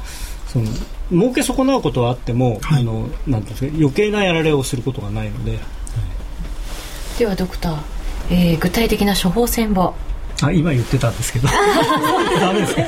[0.49, 0.67] その
[1.11, 2.83] 儲け損なうことはあっても、はい。
[2.83, 5.59] あのなんていうんですか余計なやられをすることがないので。
[7.19, 7.77] ではドクター、
[8.31, 9.95] えー具体的な処方箋を
[10.43, 11.49] あ今言ってたんですけど。
[12.41, 12.83] ダメですか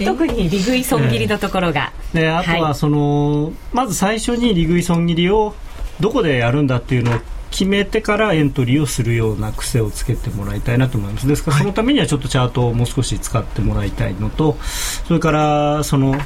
[0.04, 2.74] 特に利食い損切りのところが、であとははい。
[2.74, 5.54] その、まず最初に利食い損切りを
[6.00, 11.26] どこでやるんだっていうのを決めてからエントリーをするような癖をつけてもらいたいなと思います。
[11.26, 14.56] ですからそのためにはちょっとチャートをもう少し使ってもらいたいのと
[15.06, 16.16] それからその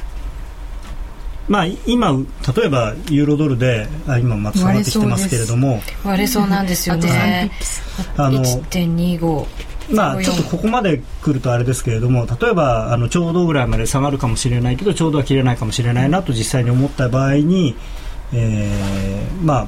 [1.47, 2.11] まあ今
[2.55, 5.81] 例えばユーロドルであ今また下がってきてますけれども。
[6.03, 7.51] 割れそうなんですよね。
[8.17, 9.45] あの1.25
[9.91, 17.75] まあ、ちょっとここまで来るとあれですけれども例えばあのちょうどぐらいまで下がるかもしれないけどちょうどは切れないかもしれないなと実際に思った場合に、
[18.33, 19.67] えーまあ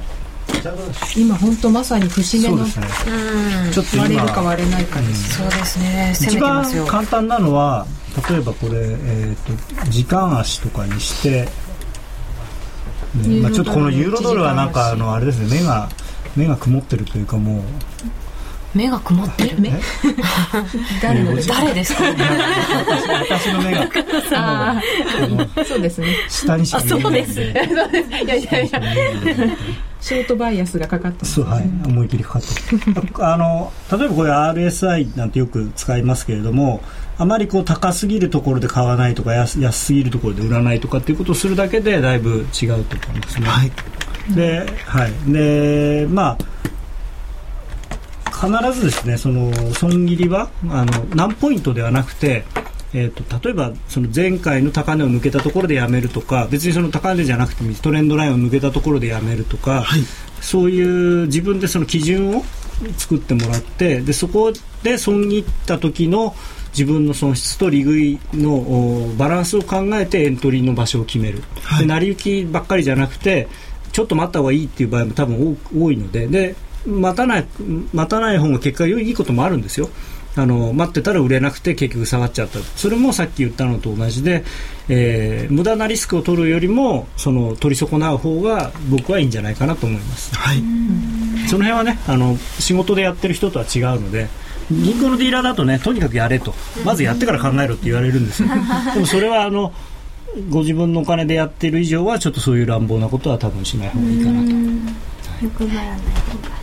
[1.14, 3.72] 今本当まさに節目のそうですね。
[3.72, 6.12] ちょっと割れるか今割れないかです、そうですね。
[6.14, 7.86] 一番簡単なのは
[8.30, 11.48] 例えばこれ、えー、と時間足とかにして
[13.14, 15.88] ねまあ、ちょっとこのユーロドルはなんかあのあれですね目が
[16.36, 17.62] 目が曇ってるというかもう
[18.74, 19.56] 目が曇ってる？
[21.02, 21.36] 誰の？
[21.42, 22.04] 誰ですか？
[22.04, 23.88] 私私の目が。
[24.34, 24.80] あ
[25.56, 26.08] あ、そうですね。
[26.28, 27.42] 下にしか見えないんで。
[28.24, 28.82] いやいやいや、
[30.00, 36.80] ショートバイアスがかかってますそうはい、思い切りかかってるあの例えばこれ RSI なんてよく使いますけれども
[37.18, 43.46] あまりこう高すぎるところで買わないとか安安すぎるところで売らないとかっていうことをするだけでだいぶ違うと思うんですね。
[43.46, 43.72] はい。
[44.34, 46.38] で,、はい、でまあ
[48.38, 52.44] 必ずですねその損切りはあの何ポイントではなくて、
[52.94, 60.00] えー、と例えばその前回の高値を抜けたところでやめるとか別にその高値じゃなくてもトレンドラインを抜けたところでやめるとか、はい。
[60.40, 62.44] そういう自分でその基準を
[62.96, 64.52] 作ってもらってでそこ
[64.84, 66.36] で損切った時の
[66.68, 71.80] 自分の損失と利食いのおバランスを考えてエントリーの場所を決める、はい。
[71.80, 73.48] で成り行きばっかりじゃなくて
[73.90, 76.54] ちょっと待った方がいいっていう場合も多分多多いのでで
[76.88, 77.46] 待たない
[77.92, 79.90] 待たない方が結果いいこともあるんですよ。
[80.36, 82.60] あの待ってたら売れなくて結局下がっちゃった。
[82.60, 84.44] それもさっき言ったのと同じで、
[84.88, 90.34] えー無駄なリスクを取るよりもその取り損なう方が僕はいいんじゃないかなと思います。
[90.36, 90.58] はい。
[91.48, 94.28] その辺はねあの仕事でやってる人とは違うので
[94.70, 96.54] 銀行のディーラーだとねとにかくやれと。
[96.84, 98.48] まずやってから考えろって言われるんですよ。
[98.94, 99.72] でもそれはあの
[100.50, 104.48] ご自分のお金でやってる以上はちょっとそういう乱暴なことは多分しない方がいいかなと。
[105.42, 105.98] 欲張らない。
[105.98, 106.57] 方が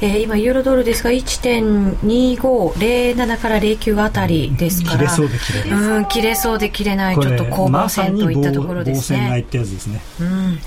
[0.00, 4.98] えー今ユーロドルですが1.2507から09あたりですから。
[4.98, 5.80] 切れそうで切れない。
[5.80, 7.18] うん切れそうで切れない。
[7.18, 9.18] ちょっと攻防戦といったところですね。
[9.18, 10.26] 防戦買いってやつですねうん。
[10.26, 10.58] はい。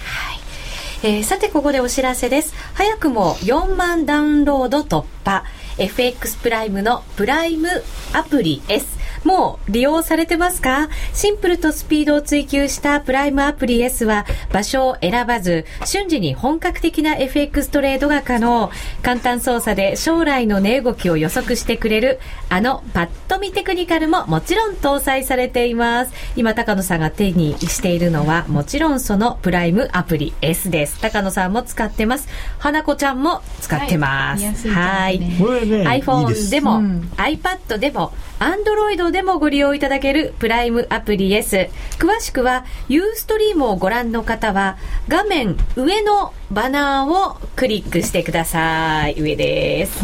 [1.04, 2.54] えーさてここでお知らせです。
[2.74, 5.44] 早くも4万ダウンロード突破。
[5.78, 7.68] FX プライムのプライム
[8.14, 8.97] アプリ S
[9.28, 10.88] もう利用されてますか？
[11.14, 18.72] シンプルとスピードを追求したプライムアプリ S は場所を選ばず瞬時に本格的な FX トレードが可能。
[19.04, 26.14] 簡単操作で将来の値動きを予測してくれるあのパッと見テクニカルももちろん搭載されています。
[26.38, 31.02] 今高野さんが手にしているのはもちろんそのプライムアプリ S です。
[31.02, 32.30] 高野さんも使ってます。
[32.60, 34.70] 花子ちゃんも使ってます。
[34.70, 35.18] はい。
[35.18, 35.46] いはいですね。
[35.46, 36.50] これねいいで iPhone す。
[36.50, 37.12] でもうん。
[37.18, 49.20] iPad でもアンドロイドでもご利用いただけるプライムアプリ S 詳しくは Ustream をご覧の方は画面上のバナーをクリックしてください。
[49.20, 50.04] 上です。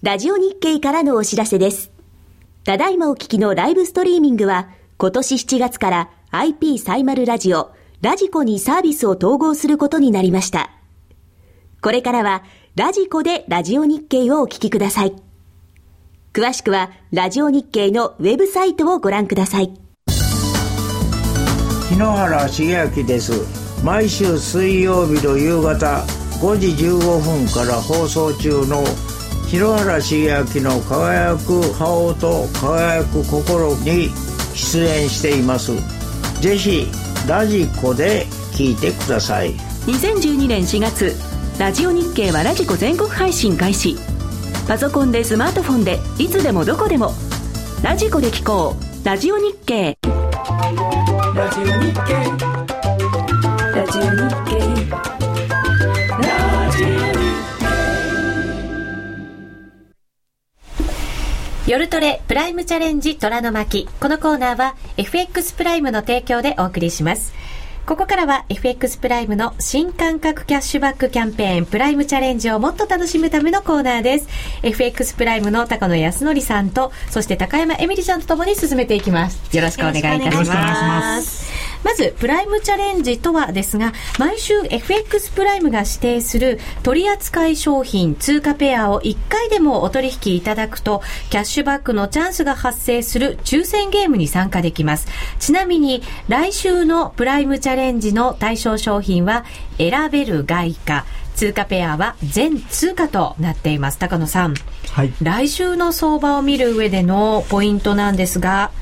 [0.00, 1.90] ラジオ日経からのお知らせです。
[2.62, 10.70] ただいまお聞きのライブストリーミングは、今年7月から IP サイマルラジオ、ラジコにサービスを統合することになりました。
[11.82, 12.44] これからは、
[12.76, 15.16] ラジコでラジオ日経をお聞きください。
[16.32, 19.74] 詳しくは、ラジオ日経のウェブサイトをご覧ください。
[21.88, 23.32] 日野原茂明です
[23.84, 26.04] 毎週水曜日の夕方
[26.40, 28.84] 5時15分から放送中の
[29.48, 34.10] 日野原茂明の輝く顔と輝く心に
[34.54, 35.72] 出演しています
[36.40, 36.86] ぜひ
[37.26, 41.16] ラジコで聞いてください2012年4月、
[41.58, 43.96] ラジオ日経はラジコ全国配信開始。
[44.68, 47.12] パソコンでスマートフォンでいつでもどこでも。
[47.82, 49.06] ラジコで聞こう。
[49.06, 49.96] ラジオ日経。
[51.34, 52.12] ラジオ日経。
[53.74, 54.67] ラジオ日経。
[61.68, 63.86] 夜トレプライムチャレンジ虎の巻。
[64.00, 67.34] このコーナーは FX プライムの提供でお送りします。
[67.84, 74.28] ここからは FX プライムの新感覚キャッシュバックキャンペーンプライムチャレンジをもっと楽しむためのコーナーです。
[74.62, 79.54] FX プライムの高野康則さんとそして高山エミリちゃんとともに進めていきます。
[79.54, 81.52] よろしくお願いいたします。
[81.84, 95.08] まず、プライムチャレンジとはですが、毎週 FX プライムが指定する取扱い商品、通貨ペアを1回でもお取引いただくと、キャッシュバックのチャンスが発生する抽選ゲームに参加できます。
[95.38, 99.44] ちなみに、来週のプライムチャレンジの対象商品は、
[99.78, 101.04] 選べる外貨、
[101.38, 103.98] 通貨ペアは全通貨となっています。
[103.98, 104.54] 高野さん。
[104.90, 108.72] はい来週の相場を見る上でのポイントなんですが、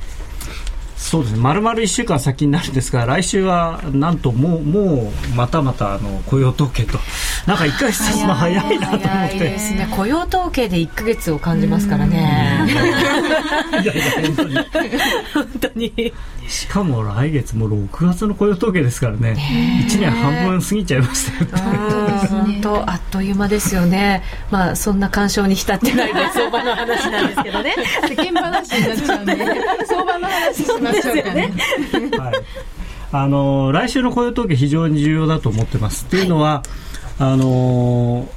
[0.97, 1.41] そうですね。
[1.41, 6.99] 丸々1週間先になるんですが来週はなんともうもうまたまたあの雇用統計と。
[7.47, 8.79] なんか1か月経つの早い。
[8.81, 9.09] なと思って。
[9.09, 9.89] 早いですね。
[9.95, 12.67] 雇用統計で1か月を感じますからね。
[13.83, 14.55] いやいや本当に。
[15.35, 16.13] 本当に。
[16.49, 19.37] しかも来月もう6月の雇用統計ですからね。
[19.89, 21.51] 1年半分過ぎちゃいましたよ
[22.31, 24.23] 本当あっという間ですよね。
[24.51, 27.75] まあそんな干渉に浸ってないで相場の話なんですけどね。
[28.09, 29.37] 世間話になっちゃうんで
[29.87, 31.53] 相場の話しましょうね
[32.19, 32.35] はい、
[33.13, 36.05] あの来週の雇用統計非常に重要だと思ってます。
[36.07, 36.63] っていうのは、
[37.19, 38.29] あの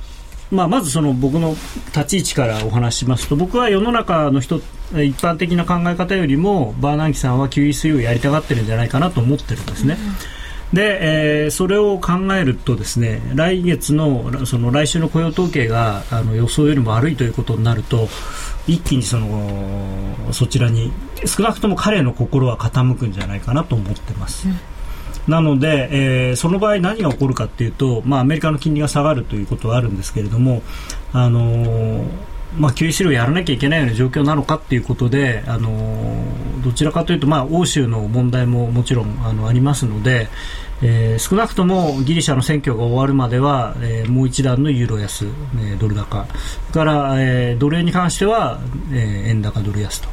[0.51, 1.55] まあ、まずその僕の
[1.95, 4.61] 立ち位置からお話しますと僕は世の中の人
[4.93, 9.97] 一般的な考え方よりもバーナンキさんは QE3 をやりたがってるんじゃないかなと思ってるんですね。
[10.73, 18.07] で、えーそれを考えるとですね来月のその来週の雇用統計があの予想よりも悪いということになると
[18.67, 20.91] 一気にそのそちらに
[21.27, 24.47] 少なくとも彼の心は傾くんじゃないかなと思ってます。
[25.27, 30.63] なので、えーその場合何が起こるかっていうと、まあ、アメリカの金利が下がるということはあるんですけれども、
[31.13, 32.07] あのー
[32.57, 40.27] まあ、QE3 をやらなきゃいけないような状況なのかっていうことで、あのーどちらかというと、まあ、欧州の問題ももちろんあのありますので、
[40.81, 46.25] えー少なくともギリシャの選挙が終わるまでは、えーもう一段のユーロ安、えードル高、
[46.71, 48.59] それから、えードル円に関しては、
[48.91, 50.09] えー円高ドル安と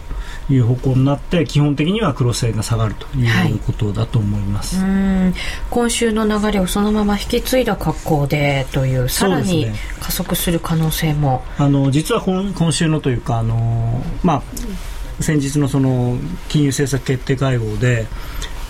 [0.50, 4.80] いう方向になって、基本的にはクロス円が下がるということだと思います。
[4.80, 5.34] うん。
[5.70, 9.66] 今週の流れをそのまま引き継いだ格好でというさらに
[10.00, 11.42] 加速する可能性も。
[11.58, 16.16] あの実は今今週のというかあの、まあ、先日のその
[16.48, 18.06] 金融政策決定会合で、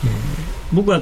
[0.04, 1.00] えー僕は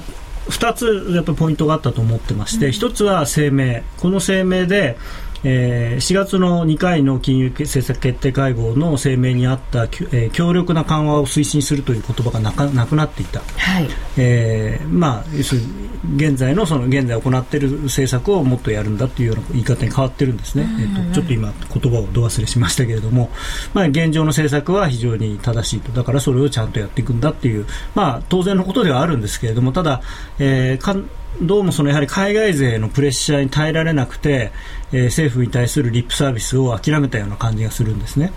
[0.48, 3.82] 2つやっぱりポイントがあったと思ってまして、1つは声明。
[3.98, 4.96] この声明で、
[5.44, 13.40] えー4月の2回の金融政策決定会合の声明にあった、えー強力な緩和を推進するという言葉がなかなくなっていた。
[13.40, 13.88] はい。
[14.16, 15.84] えーまあ、要するに
[16.16, 23.30] 現在のその現在行っている政策をもっとやるんだというような言い方に変わってるんですね、えっとちょっと今、言葉をど忘れしましたけれども、
[23.72, 30.00] まあ、現状の政策は非常に正しいと、だからそれをちゃんとやっていくんだっていう、まあ、当然のことではあるんですけれども、ただ、
[30.38, 31.08] えーかん
[31.40, 34.52] どうもそのやはり海外勢のプレッシャーに耐えられなくて、
[34.92, 38.32] えー政府に対するリップサービスを諦めたような感じがするんですね。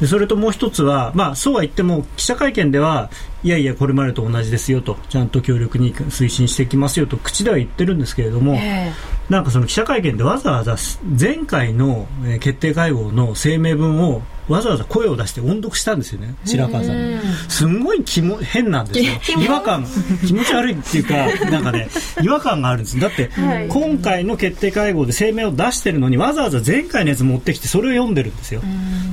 [0.00, 3.10] でそれともう一つは、まあ、そうは言っても記者会見では
[3.42, 8.92] いやいやこれまでと同じですよとちゃんと協力に推進していきますよと口では言ってるんですけれども、え
[9.28, 10.76] なんかその記者会見でわざわざ
[11.18, 16.34] 前回のえー決定会合の声明文をわざわざ声を出して音読したんですよね。
[16.44, 19.40] 白川さんがすんごい気も変なんですよ。
[19.44, 19.86] 違和感
[20.26, 21.14] 気持ち悪いっていうか
[21.50, 21.88] なんかね
[22.22, 22.98] 違和感があるんです。
[23.00, 23.30] だって、
[23.68, 28.62] 今回の決定会合で声明を出してるのにわざわざ前回のやつ持ってきてそれを読んでるんですよ。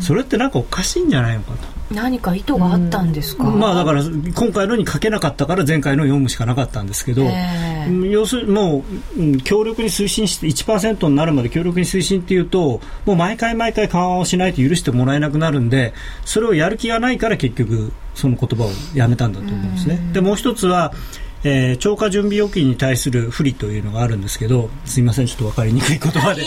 [0.01, 7.89] それってなんかおかしいんじゃないのかと何か意図があったんですか、まあだから今回のに書けなかったから前回の読むしかなかったんですけど、ええ。
[7.89, 8.83] うん要するにも
[9.15, 19.99] う、うん強力に推進して1%になるまで強力に推進っていうともう毎回毎回緩和をしないと許してもらえなくなるんでそれをやる気がないから結局その言葉をやめたんだと思うんですね。
[20.13, 20.93] でもう一つは
[21.43, 26.43] えー超過準備預金に対する不利というのがあるんですけどすいませんちょっと分かりにくい言葉で、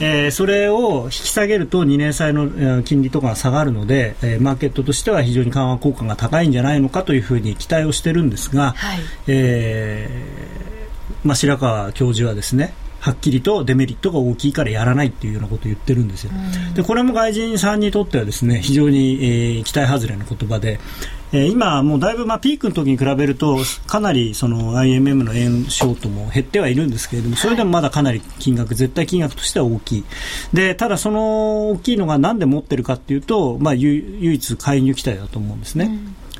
[0.00, 9.00] えーそれを引き下げると2年債のえー金利とかが下がるので、えーマーケットとしては非常に緩和効果が高いんじゃないのかというふうに期待をしてるんですが、はい。
[9.26, 10.68] えー
[11.24, 16.32] まあ、白川教授はですねはっきりとデメリットが大きいからやらないっていうようなことを言ってるんですよ。
[16.74, 20.80] でこれも外人さんにとってはですね非常に、えー期待外れの言葉で、
[21.32, 30.04] えー今もうだいぶまあピークの時に比べるとかなりその IMM の円ショートも減ってはいるんですけれどもそれでもまだかなり金額絶対金額としては大きい。
[30.52, 35.90] でただその大きいのが何で持ってるかっていうと、まあ、ゆ唯一介入期待だと思うんですね。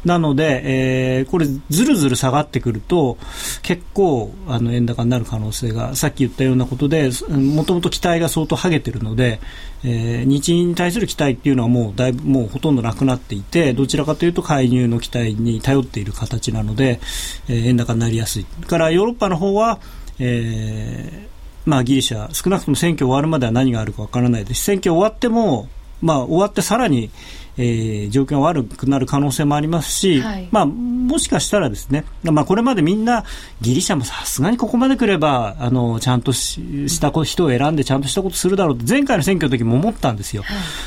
[0.05, 3.19] なので、えーこれ、ずるずる下がってくると、
[3.63, 9.41] 結構、あの、円高になる可能性が、さっき言ったようなことで、もともと期待が相当ハゲてるので、
[9.85, 17.01] えー日銀に対する期待っていうのはもうだいぶ、もうほとんどなくなっていて、どちらかというと介入の期待に頼っている形なので、
[17.49, 18.45] えー円高になりやすい。
[18.45, 19.79] から、ヨーロッパの方は、
[20.19, 21.29] えー
[21.69, 25.69] まあ、ギリシャ、少なくとも選挙終わるまでは何があるかわからないですし、選挙終わっても、
[26.01, 27.11] まあ、終わってさらに、
[27.59, 30.49] えー状況が悪くなる可能性もありますし、はい。
[30.51, 33.25] まあ、もしかしたらですね、まあ、これまでみんな
[33.61, 40.45] ギリシャもさすがにここまで来ればあのちゃんとしした人を選んでちゃんとしたことするだろうって前回の選挙の時も思ったんですよ、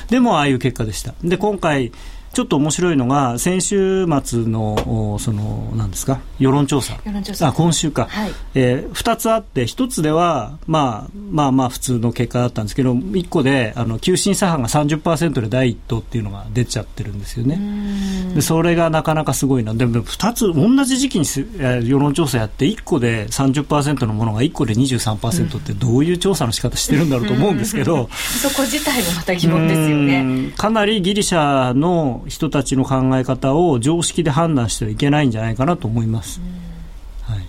[0.10, 1.14] でもああいう結果でした。
[1.24, 1.92] で今回
[2.34, 6.20] ちょっと面白いのが先週末のおそのなんですか？
[6.40, 6.98] 世論調査。
[7.06, 7.48] 世論調査。
[7.50, 8.32] あ今週か、はい。
[8.56, 17.60] えー、2つあって1つでは、まあ、まあまあ普通の結果だったんですけど1個であの急進左派が30%で第一党っていうのが出ちゃってるんですよね。
[18.36, 19.74] でそれがなかなかすごいな。
[19.74, 28.10] でも2つ同じ時期にすえー世論調査やって1個で30%のものが1個で23%ってどういう調査の仕方してるんだろうと思うんですけど、
[28.42, 30.20] そこ自体もまた疑問ですよね。
[30.20, 30.52] うん。
[30.56, 36.42] かなりギリシャの人たちの考え方を常識で判断してはいけないんじゃないかなと思います。
[37.24, 37.40] はい。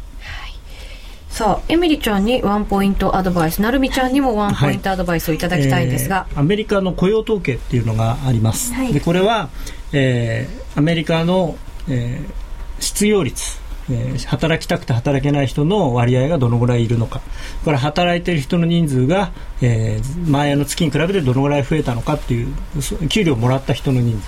[1.29, 8.93] さあ、エミリちゃんにワンポイントアドバイス、なるみちゃんにもワンポイントアドバイスをいただきたいんですが、えーアメリカの雇用統計っていうのがあります、はい。
[8.93, 9.49] でこれは、
[9.93, 11.57] えーアメリカの、
[11.89, 12.43] えー
[12.81, 13.61] 失業率、
[13.93, 17.21] えー働きたくて働けない人の割合がどのぐらいいるのか。
[17.65, 24.21] これ働いている人の人数が、えー前の月に比べてどのぐらい増えたのかっていうそ給料をもらった人の人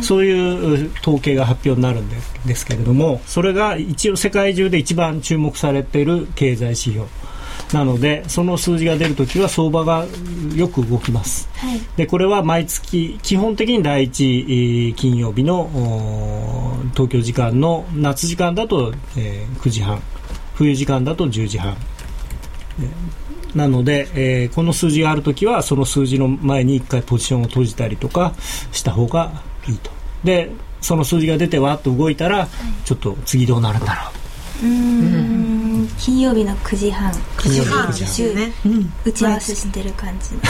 [0.00, 7.06] 数、そういう統計が発表になるんですですけれどもそれが一応世界中で一番注目されている経済指標
[7.72, 10.04] なのでその数字が出るときは相場が
[10.54, 11.80] よく動きます、はい。
[11.96, 15.70] でこれは毎月基本的に第一えー金曜日の
[16.92, 20.00] 東京時間の夏時間だと、えー9時半。
[20.54, 21.76] 冬時間だと10時半。
[22.80, 22.88] えー
[23.56, 28.34] なので、えーこの数字があるときはその数字の前に1回ポジションを閉じたりとか
[28.72, 29.90] した方がいいと。
[30.24, 30.50] で
[30.80, 32.48] その数字が出てわーっと動いたら
[32.84, 34.10] ちょっと次どうなるんだろ
[34.62, 34.66] う。
[34.66, 35.61] うーん
[35.98, 37.12] 金曜日の9時半。
[37.38, 38.52] 金曜日の9毎時半週ね
[39.04, 40.30] 打ち合わせしてる感じ。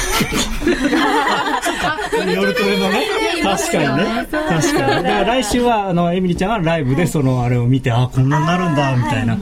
[2.35, 3.07] 夜トレのね、
[3.43, 4.79] 確かにね、確かに。
[4.79, 9.37] だから来週は、あの、エミリちゃんがライブでそのあれを見て、あ、こんなになるんだ、みたいな。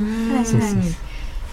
[0.44, 0.80] そうそうそう。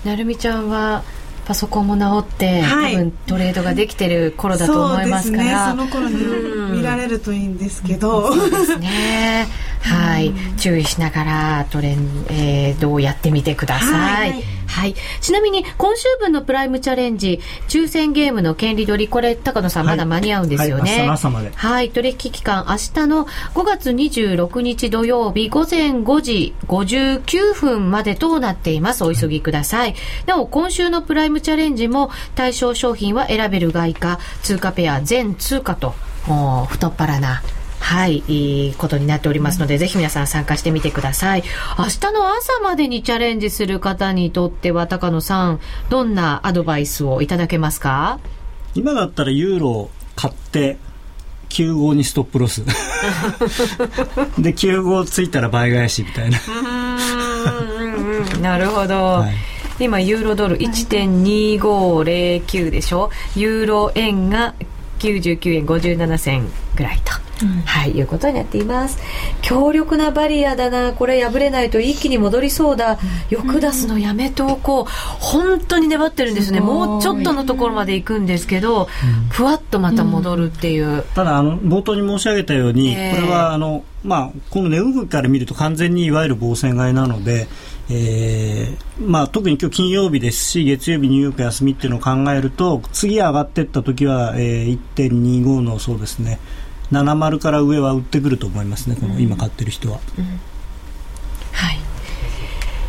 [0.07, 1.03] なるみちゃんは
[1.47, 5.73] パソコンも直って、はい多分トレードができてる頃だと思いますから。
[5.73, 9.47] ねその頃に見られるといいんですけど、ですね。
[9.81, 10.33] はい。
[10.57, 14.31] 注意しながらトレン、えー、どうやってみてください。
[14.31, 14.95] はいはい。
[15.21, 20.81] ちなみに、今週分のプライムチャレンジ、抽選ゲームの権利取り、これ、高野さん、はいまだ間に合うんですよね。
[20.81, 21.89] はい明日の朝まではい。
[21.89, 29.03] 取引期間、明日の5月26日土曜日、午前5時59分までとなっています。
[29.03, 29.95] お急ぎください。
[30.25, 35.95] なお、今週のプライムチャレンジも、対象商品は選べる外貨、通貨ペア、全通貨と、
[36.69, 37.41] 太っ腹な、
[37.79, 41.43] はい、いいことになっておりますので、ぜひ皆さん参加してみてください。
[41.77, 45.59] 明日の朝までにチャレンジする方にとっては、高野さん、
[45.89, 48.19] どんなアドバイスをいただけますか？
[48.75, 50.77] 今だったらユーロを買って、
[51.49, 52.63] 95にストップロス。
[52.65, 52.71] で、
[54.53, 56.37] 95ついたら倍返しみたいな。
[58.41, 58.95] なるほど。
[59.19, 59.33] はい
[59.79, 63.11] 今、ユーロドル1.2509でしょ？
[63.35, 64.55] ユーロ円が
[64.97, 67.11] 99円57銭ぐらいと。
[67.65, 68.99] はい、いうことになっています。
[69.41, 70.93] 強力なバリアだな。
[70.93, 72.97] これ破れないと一気に戻りそうだ。
[73.29, 74.91] 欲出すのやめておこう。
[75.19, 76.59] 本当に粘ってるんですね。
[76.59, 78.87] もうちょっとのところまで行くんですけど、
[79.29, 81.03] ふわっとまた戻るっていう。
[81.13, 87.47] ただあの冒頭に申し上げたように、ええこれはあの、まあ、この値動きから見ると完全にいわゆる防戦買いなので、
[87.89, 96.39] えーまあ、特に今日金曜日ですし月曜日ニューヨーク休みっていうのを考えると次上がっていった時は、えー1.25のそうですね
[96.91, 99.99] 70から上は売ってくると思いますねこの今買ってる人は。
[101.51, 101.79] はい。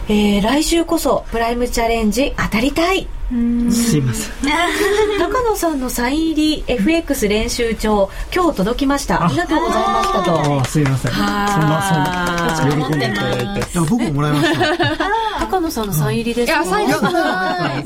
[0.09, 3.09] えー、来週こそプライムチャレンジ当たりたい。
[3.29, 4.33] すいません。
[5.21, 9.23] 高野さんのサイン入り FX 練習帳今日届きました。
[9.25, 9.29] あ。
[9.29, 10.61] りがとうございましたと。
[10.61, 11.13] あすいません。
[11.13, 13.79] そんなそんな喜んでいただいて。
[13.81, 15.19] 僕ももらいました。
[15.41, 17.85] 高野さんのサイン入りですかいやサイン入り。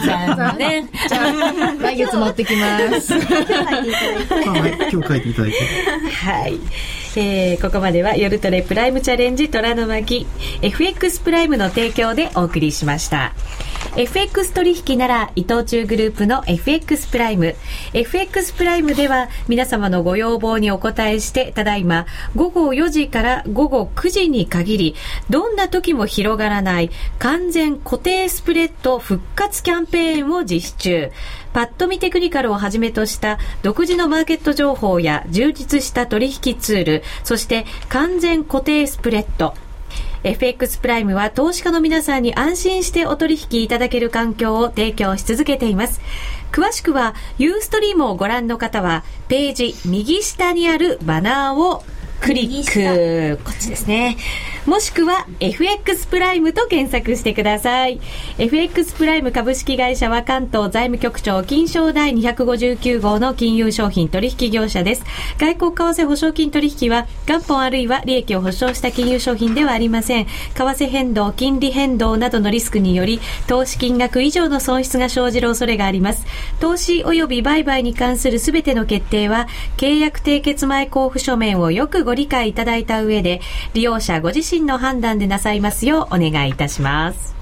[0.00, 0.88] 残念。
[1.08, 3.14] じゃあ来月持ってきます。
[3.14, 3.24] 今
[5.02, 5.58] 日書いていただいて。
[6.24, 6.60] はい、
[7.16, 10.26] えーここまでは夜トレプライムチャレンジ虎の巻
[10.62, 13.32] FX プライムの提供でお送りしました。
[13.96, 17.54] FX 取引なら伊藤忠グループの FX プライム
[17.92, 24.94] FX プライムでは皆様のご要望にお答えしてただいま午後4時から午後9時に限り
[25.30, 31.12] どんな時も広がらない完全固定スプレッド復活キャンペーンを実施中
[31.52, 39.54] パッと見テクニカルをはじめとした独自のマーケット情報や充実した取引ツール、そして完全固定スプレッド。
[40.24, 46.00] FX プライムは投資家の皆さんに安心してお取引いただける環境を提供し続けています。
[46.52, 51.82] 詳しくは、ユーストリームをご覧の方は、ページ右下にあるバナーを
[52.22, 53.42] クリック。
[53.42, 54.16] こっちですね。
[54.64, 58.00] もしくは FX プライムと検索してください。
[58.38, 65.04] FX プライム株式会社は関東財務局長金賞第259号の金融商品取引業者です。
[65.38, 70.26] 外国為替保証金取引は元本あるいは利益を保証した金融商品ではありません。
[70.26, 76.24] 為替変動金利変動などのリスクにより投資金額以上の損失が生じる恐れがあります。
[76.60, 83.40] 投資及び売買に関するすべての決定は契約締結前交付書面をよくごご理解いただいた上で
[83.72, 87.41] 利用者ご自身の判断でなさいますようお願いいたします。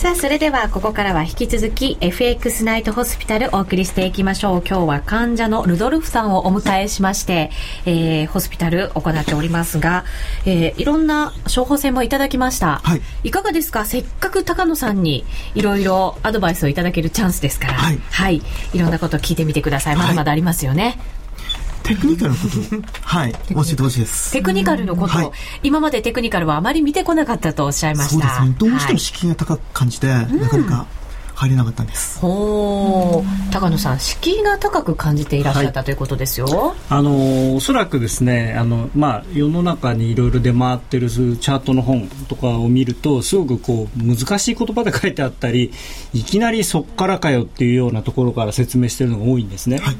[0.00, 4.62] さあ、それではここからは引き続き FX ナイトホスピタルお送りしていきましょう。
[4.66, 7.50] 今日は患者のルドルフさんをお迎えしまして、
[7.84, 10.06] えー、ホスピタル行っておりますが、
[10.46, 12.80] えー、いろんな処方箋もいただきました。
[12.82, 13.02] はい。
[13.24, 13.84] いかがですか？
[13.84, 18.40] せっかく高野さんにいろいろアドバイスをいただけるチャンスですから、はいはい。
[18.72, 19.96] いろんなこと聞いてみてください。
[19.96, 20.98] まだまだありますよね。
[21.90, 24.32] テクニカルのことを、はい、教えてほしいです。
[24.32, 25.30] テクニカルのこと、はい
[25.62, 28.10] 今までテクニカルはあまり見てこなかったとおっしゃいました。
[28.12, 28.56] そうですね。
[28.58, 30.86] どうしてはいも敷居が高く感じて、なかなか
[31.34, 32.20] 入れなかったんです。
[32.20, 45.72] ほう高野さん敷居が高く感じていらっしゃった、ということですよあのおそらくですねあの、まあ、世の中にいろいろ出回ってるチャートの本とかを見るとすごくこう難しい言葉で書いてあったり
[46.12, 49.78] いきなりそっからかよっていうようなところから説明してるのが多いんですね。
[49.78, 49.96] はい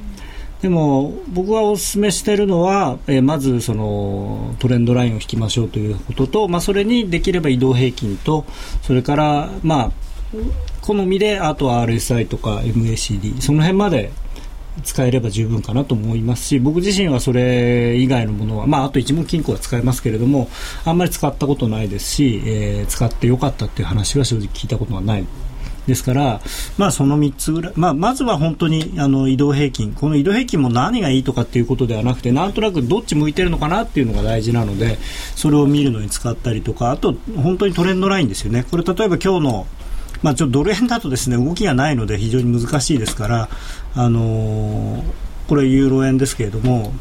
[0.62, 8.44] でも僕がお勧めしているのは、えーまずそのトレンドラインを引きましょうということと、まあ、それにできれば移動平均と
[8.82, 9.92] それからまあ
[10.80, 14.10] 好みであとは RSI とか MACD その辺まで
[14.84, 20.48] 使えれば十分かなと思いますし僕自身はそれ以外のものは、まあ、あと一目金庫は使えますけれども
[20.84, 25.26] あんまり使ったことないですし、えー使ってよかったっていう話は正直聞いたことがない。
[25.86, 26.40] ですから、
[26.78, 29.92] まあ、その3つぐらい、まあ、まずは本当にあの移動平均。
[29.92, 34.98] この移動平均も何がいいとかっていうことではなくてなんとなくどっち向いてるのかなっていうのが大事なので
[35.34, 38.64] それを見るのに使ったりとかあと本当にトレンドラインですよね。
[38.70, 39.66] これ例えば今日の
[40.22, 43.48] まあ、ちょっとドル円だとですね動きがないので非常に難しいですから、
[43.94, 46.92] あのーこれユーロ円ですけれども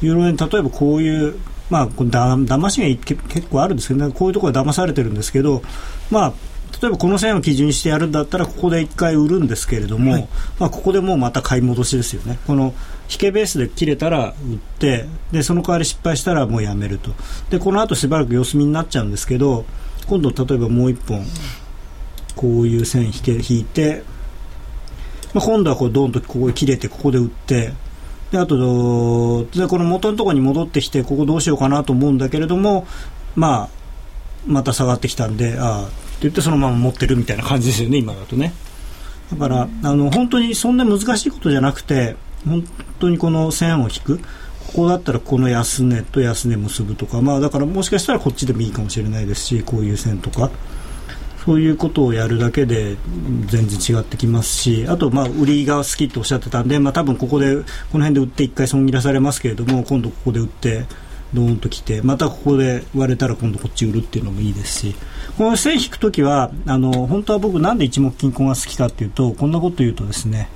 [0.00, 1.90] ユーロ円例えばこういうまあだ
[2.38, 5.62] 騙しが結構あるんですけど、ね、こういうところで騙されてるんですけど
[6.10, 6.32] まあ
[6.80, 12.38] 例えばこの線を基準にしてやるんだったらここで1回売るんですけれども、まあ、ここでもうまた買い戻しですよね。
[12.46, 12.74] この
[13.10, 17.10] 引けベースで切れたら売ってでその代わり失敗したらもうやめると。
[17.50, 19.64] でこの後しばらく様子見になっちゃうんですけど
[20.06, 21.24] 今度例えばもう1本
[22.36, 24.02] こういう線引け引いて、
[25.34, 27.72] まあ、今度はこうドンとここで切れてここで打って
[28.30, 32.86] であとでこの元のところに戻ってきてここどうしようかなと思うんだけれども、
[33.34, 33.68] まあ、
[34.46, 38.52] また下がってきたんでああ言ってそのまま持ってるみたいな感じですよね今だとね。
[39.32, 42.64] だからあの本当にそんな難しいことじゃなくて本
[42.98, 44.20] 当にこの線を引く。
[44.66, 50.50] ここだったらこの安値と安値結ぶとか、まあ、だからもしかしたらこっちでもいいかもしれないですしこういう線とか。
[51.44, 52.98] そういうことをやるだけで
[53.46, 54.86] 全然違ってきますし。
[54.88, 57.56] あとまあ売りが好きっておっしゃってたんで、まあ、多分ここで
[57.90, 60.84] この辺で売って1回損切らされますけれども今度ここで売って
[61.32, 64.94] ドーンと来てまたここで割れたら今度こっち売るっていうのもいいですし
[65.36, 70.48] この線引くときはあの本当は僕なんで一目金庫が好きかっていうとこんなこと言うとですね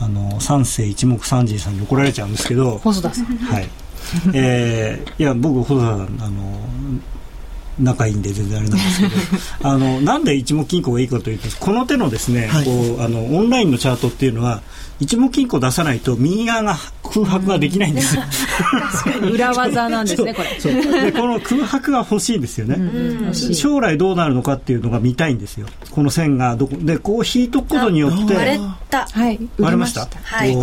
[0.00, 3.68] あの三世一目三時さんに怒られちゃうんですけど細田さんはい。
[4.34, 6.60] えー、いや、僕、細田さん、あの、
[7.78, 9.12] 仲いいんで全然あれなんですけど、
[9.68, 14.62] あの、なんで一目金庫がいいかというと、この手のですね、はいこう、あの、オンラインのチャートっていうのは、
[15.00, 18.16] 一目金庫出さないと右側が空白ができないんです。
[18.16, 18.22] よ。
[19.32, 21.10] 裏技なんですね これ。
[21.10, 22.78] でこの空白が欲しいんですよね、
[23.54, 25.66] 将来どうなるのかっていうのが見たいんですよ。
[25.90, 29.06] この線がどこでこう引いとくことによって割れた。
[29.10, 29.40] はい。
[29.58, 30.08] 割れました？
[30.22, 30.56] はい。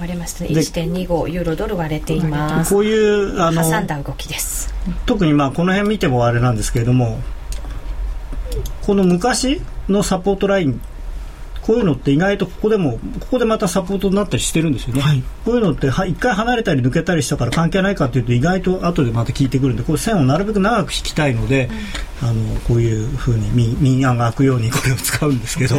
[0.00, 0.50] 割れましたね。
[0.50, 2.72] で1.25ユーロドル割れています。
[2.72, 4.72] こういうあの挟んだ動きです。
[5.06, 7.20] 特にまあこの辺見てもあれなんですけれども
[8.82, 10.80] この昔のサポートライン
[11.70, 15.22] こういうのって意外とここでもここでまたサポートになったりしてるんですよね、はい。
[15.44, 21.70] こういうのっては一回離れたり抜けたりしたから関係ないかというと意外と後でまた聞いてくるんでこれ線をなるべく長く引きたいので、
[22.24, 25.76] あのこういうふうに民民案が開くようにこれを使うんですけど、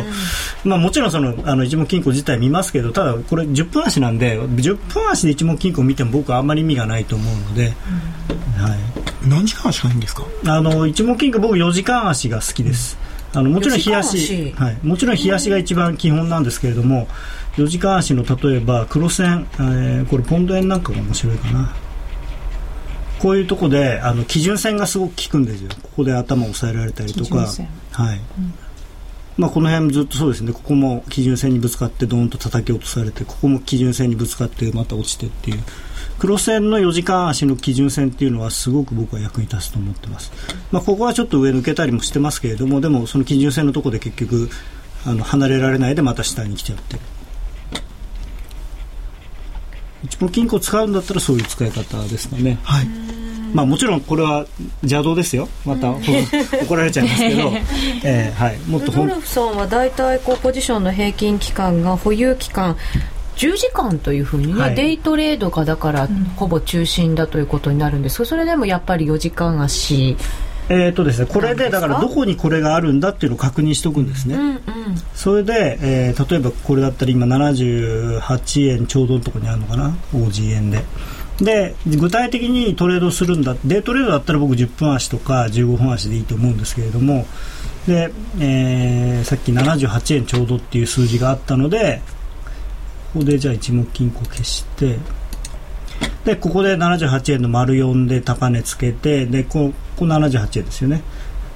[0.64, 10.24] まあ、もちろんそのあの一目金庫自体見ますけどただこれ10分足なんで10分足で一目金庫見ても僕はあんまり意味がないと思うので、はい、何時間足がいいんですか？
[10.48, 12.98] あの一目金庫僕4時間足が好きです。
[13.34, 17.08] あのもちろん冷や4時し、はい、もちろん冷やしが一番基本なんですけれども
[17.56, 21.74] 4時間足の例えば黒線、えーこれポンド円なんかが面白いかな。
[23.20, 25.70] こういうとこであの基準線がすごく効くんですよ。
[25.84, 27.48] ここで頭を押さえられたりとか。
[27.92, 28.20] はい、
[29.38, 30.54] まあ、この辺もずっとそうですね。
[30.54, 35.60] ここも基準線にぶつかってドーンと叩き落とされてここも基準線にぶつかってまた落ちてっていう
[36.22, 40.32] 黒線の4時間足の基準線っていうのはすごく僕は役に立つと思ってます、
[40.72, 44.48] まあ、ここはちょっと上抜けたりもしてますけれどもでもその基準線のところで結局
[45.04, 47.00] あの離れられないでまた下に来ちゃってる。
[50.04, 52.60] 一本金庫を使うんだったらそういう使い方ですかね。
[52.62, 52.88] はい。
[53.56, 54.46] まあもちろんこれは
[54.84, 55.50] 邪道ですよ。
[55.66, 55.90] また
[56.62, 57.52] 怒られちゃいますけど、
[58.06, 62.78] えーはい、もっとルドルフさんは大体こうポジションの平均期間が保有期間
[63.42, 64.76] 10時間というふうにね、はい。
[64.76, 68.20] デイトレードがだからほぼ中心だということになるんです。
[68.20, 70.16] がそれでもやっぱり4時間足。
[70.70, 74.60] えーとですね、これでだからどこにこれがあるんだっていうのを確認しておくんですね、うんうん。
[75.16, 80.84] それで、えー例えばこれだったら今78円ちょうどのところにあるのかな？OG 円で。
[81.42, 87.26] で具体的にトレードするんだデイトレードだったら僕10分足とか15分足でいいと思うんですけれども。
[87.88, 92.02] で、えーさっき78円ちょうどっていう数字があったので
[93.14, 94.98] ここでじゃあ一目金庫消して
[96.26, 101.02] でここで78円の丸4で高値つけてでこうこう78円ですよね。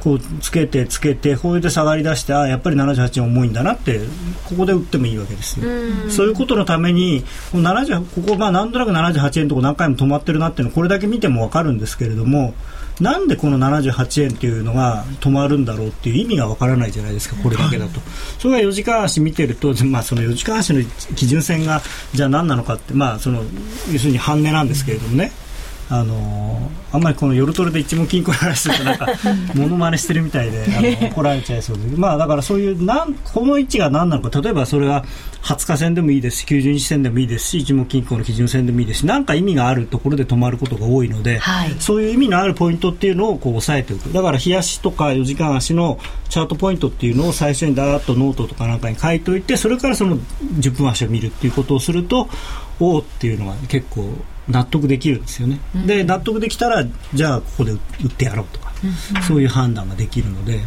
[0.01, 3.99] こうつけてつけてこれで下がり出してあやっぱり78円重いんだなって
[4.47, 5.65] ここで売ってもいいわけですよ、
[6.11, 12.53] そういうことのためにこの70ここまあなんとなく78円のとこ何回も止まってるなっていうのこれだけ見ても分かるんですけれども
[12.99, 17.99] なんでこの78円っていうのが止まるんだろうっていう意味が分からないじゃないですかこれだけだと、
[18.39, 20.83] それが4時間足見てると、まあ、その4時間足の
[21.15, 21.81] 基準線が
[22.13, 23.43] じゃあ何なのかって、まあ、その
[23.91, 25.31] 要するに半値なんですけれどもね、
[25.89, 29.07] あのーあんまりこの夜トレで一目金庫の話するとなんか
[29.53, 35.03] モノマネしてるみたいであの 怒られちゃいそうでまあだからそういうなんこの位置が何なのか例えばそれは
[35.43, 41.75] 20日線でもいいですし90日線でもいいですし一目金庫の基準線でもいいですしなんか意味があるところで止まることが多いので、はい。
[41.79, 44.13] そういう意味のあるポイントっていうのをこう押さえておく。
[44.13, 50.17] だから日足とか4時間足のチャートポイントっていうのを最初にだーっとノートとかなんかに書いておいてそれからその
[50.59, 52.29] 10分足を見るっていうことをすると
[52.79, 54.09] おおっていうのが結構
[54.47, 57.77] 納得できるんですよね、で納得できたらじゃあここで売
[58.07, 58.73] ってやろうとか、
[59.27, 60.63] そういう判断ができるので、はい、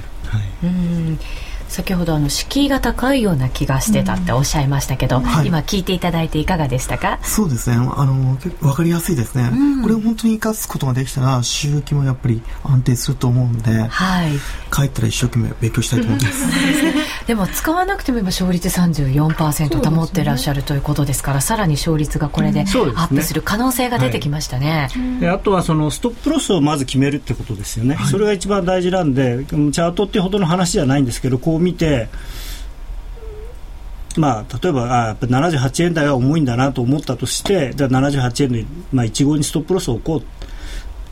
[0.65, 1.19] うん
[1.69, 5.47] 先ほどあの敷居が高いような気がしてたっておっしゃいましたけど、はい。
[5.47, 7.19] 今聞いていただいていかがでしたか？
[7.23, 7.77] そうですね。
[7.77, 9.51] あの、結構わかりやすいですね。
[9.83, 14.31] これを本当に活かすことができたら、収益もやっぱり安定すると思うんで、はい。
[14.75, 16.47] 帰ったら一生懸命勉強したいと思います。
[17.27, 24.89] でも使わなくても今勝率34%保ってらっしゃるということですからさらに勝率がこれでアップする可能性が出てきましたね。
[25.21, 32.09] であとはそのストップロスをまず決めるってことですよね、それが一番大事なんで、チャートっていうほどの話じゃないんですけど、こう見て、
[34.17, 40.23] まあ、例えばあやっぱり78円台は重いんだなと思ったとして、じゃあ78円の、まあ、1号にストップロスを置こう。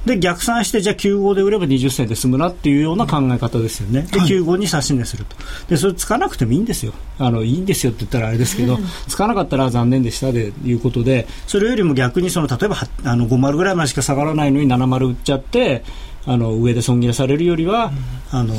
[0.06, 4.28] で逆算してじゃあ9号で売れば20銭で済むなっていうような考え方ですよね、ではい。
[4.28, 5.36] 9号に差し値すると。
[5.68, 6.92] でそれつかなくてもいいんですよ。
[7.18, 8.78] あのいいんですよって言ったらあれですけど
[9.08, 15.82] つかなかったら残念でしたでいうことでそれよりも逆にその例えばはあの50ぐらいまでしか下がらないのに70売っちゃって
[16.26, 17.92] あの上で損切らされるよりは、
[18.30, 18.54] あの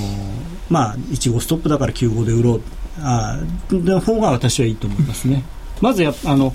[0.70, 2.62] まあ、1号ストップだから9号で売ろう。
[3.00, 3.38] あ
[3.70, 5.44] の方が私はいいと思いますね。
[5.82, 6.54] まずやあの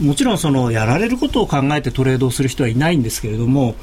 [0.00, 3.74] もちろんそのやられることを考えてトレードをする人はいないんですけれども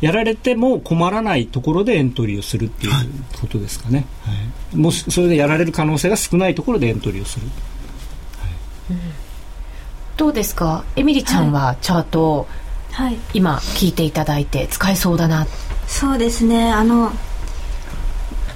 [0.00, 2.92] やられても困らないところでエントリーをするっていう
[3.38, 4.32] ことですかね、は
[4.72, 7.46] い、もしそれでやられる可能性が少ないところでエントリーをする。
[10.16, 10.84] どうですか？
[10.96, 12.48] エミリちゃんはチャートを
[12.92, 13.16] はい。
[13.34, 15.46] 今聞いていただいて使えそうだな
[15.86, 16.70] そうですね。
[16.70, 17.12] あの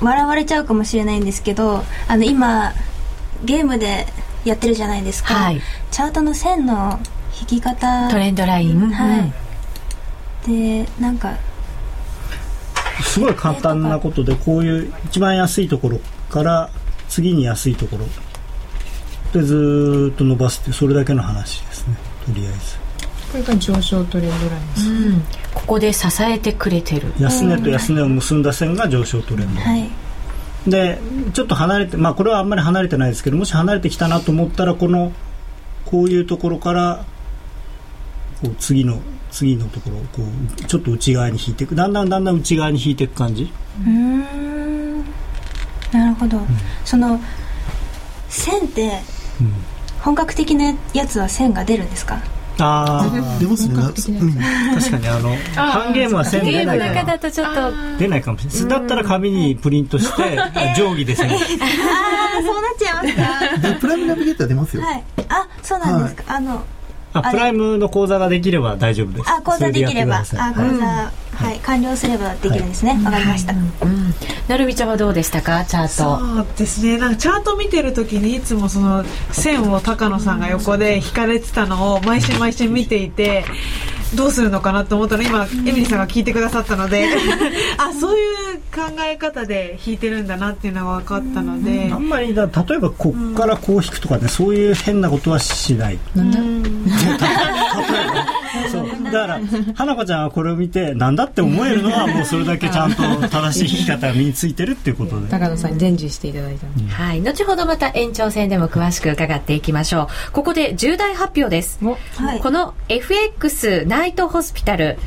[0.01, 2.73] 笑われちゃうかもしれないんですけどあの今
[3.45, 4.07] ゲームで
[4.45, 5.61] やってるじゃないですか、はい。
[5.91, 6.99] チャートの線の
[7.41, 8.09] 引き方。
[8.11, 9.33] トレンドライン、はい。
[10.47, 11.37] でなんか
[13.05, 15.99] すごい簡単なことでこういう一番安いところ
[16.31, 16.71] から
[17.09, 18.05] 次に安いところ
[19.33, 21.97] でずーっと伸ばすっていうそれだけの話ですね。
[22.27, 22.86] とりあえず
[23.37, 25.21] これが上昇トレンドラインです、うん。
[25.53, 27.13] ここで支えてくれてる。
[27.21, 29.91] 安値と安値を結んだ線が上昇トレンド、はい。
[30.67, 30.99] で
[31.35, 35.13] ちょっと離れてまあこれはあんまり離れてないですけどもし離れてきたなと思ったらこの
[35.85, 37.05] こういうところから
[38.43, 40.23] こう次の次のところをこ
[40.59, 41.75] うちょっと内側に引いていく。
[41.75, 43.53] だんだんだんだん内側に引いていく感じ。
[43.83, 45.05] うーん。
[45.93, 46.41] なるほど、
[46.85, 47.21] その
[48.29, 49.03] 線って
[49.41, 49.53] うん。
[50.01, 52.19] 本格的なやつは線が出るんですか？
[52.59, 53.75] ああ出ますね。
[54.19, 54.35] うん。
[54.75, 57.73] 確かにあの半ゲームは線出ないからムの中だとちょっと。
[57.99, 58.81] 出ないかもしれない。
[58.81, 60.23] だったら紙にプリントして
[60.75, 61.31] 定規で線。
[61.31, 61.39] ああ
[62.43, 63.03] そうなっちゃいま
[63.59, 63.69] すか。
[63.69, 64.83] でプライムナビゲーター出ますよ。
[64.83, 65.05] はい。
[65.29, 66.65] あそうなんですか、あの
[67.13, 69.31] あプライムの講座ができれば大丈夫です。
[69.31, 70.17] あ講座できれば。
[70.17, 71.13] あ講座、は
[71.53, 71.59] い。
[71.63, 73.01] 完了すればできるんですね。
[73.05, 73.73] わ、かりました、うん
[74.49, 75.65] なるみちゃんはどうでしたか？
[75.65, 75.89] チャート。
[75.89, 76.99] そうですね。
[76.99, 83.45] なんかチャート見てる時にいつもその線を高野さんが横で引かれてたのを毎週毎週見ていて
[84.15, 87.07] どうするのかなと思ったら今エミリーさんが聞いてくださったので
[87.79, 91.91] あそういう考え方で引いてるんだなっていうのが分かったので。
[91.93, 95.99] あんまりだ例えばこっからこう引くとかねそういう変なことはしない。
[96.15, 96.63] なん。
[96.87, 97.19] だそう
[99.11, 99.41] だから
[99.75, 107.21] 花子ちゃんはこれを見てなんだって思えるのはもうそれだけちゃんと正しい引き方が身についてるっていうことで高野さんに伝授していただいたので、はい。
[107.23, 110.33] 後ほどまた延長戦でも詳しく伺っていきましょう。
[110.33, 111.79] ここで重大発表です。
[111.83, 114.99] おはいこの FX ナイトホスピタル、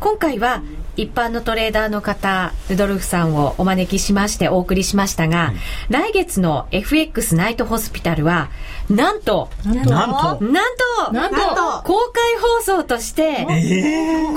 [0.00, 0.62] 今回は
[0.96, 5.52] 一般のトレーダーの方、ルドルフさんをお招きしましてお送りしましたが、
[5.88, 8.48] 来月の FX ナイトホスピタルは、
[8.88, 9.90] なんと、なんと。
[9.90, 11.36] なんと、なんと
[11.84, 12.22] 公開
[12.58, 13.44] 放送として、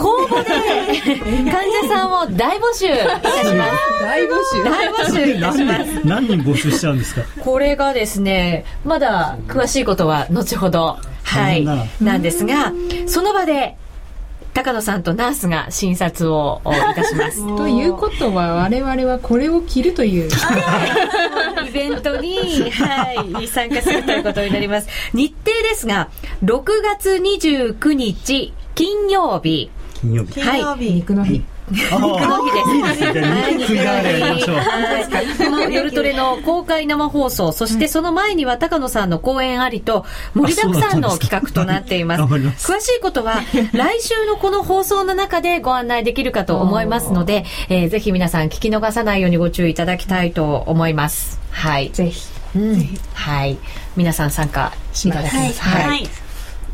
[0.01, 1.19] 公募で
[1.51, 2.89] 患者さんを大募集い
[3.21, 3.71] たします。
[4.01, 4.63] 大募集？
[4.63, 6.07] 大募集いたします。
[6.07, 7.21] 何人募集しちゃうんですか？
[7.43, 11.65] これがですね、まだ詳しいことは後ほど、はい、
[12.01, 12.71] なんですが、
[13.07, 13.75] その場で、
[14.57, 17.45] 高野さんとナースが診察をいたします。
[17.55, 20.29] ということは我々はこれを着るという。
[21.67, 24.87] イベントに、はい、参加するということになります。
[25.13, 26.09] 日程ですが、
[26.43, 30.33] 6月29日、金曜日、金曜日。
[30.33, 31.43] 金曜日、肉の日。
[31.45, 31.56] あ
[35.37, 42.21] この夜トレの公開生放送、そしてその前には高野さんの講演ありと、盛りだくさんの企画となっています。
[42.57, 42.71] す。
[42.71, 43.41] 詳しいことは、
[43.73, 51.39] 来週のこの放送の中でご案内できるかと思いますので、えーぜひ皆さん聞き逃さないようにご注意いただきたいと思います。
[51.51, 51.89] はい。
[51.91, 52.27] ぜひ。
[52.55, 52.97] うん。
[53.13, 53.57] はい。
[53.95, 54.71] 皆さん参加
[55.05, 55.61] いただきます。
[55.61, 56.26] はい。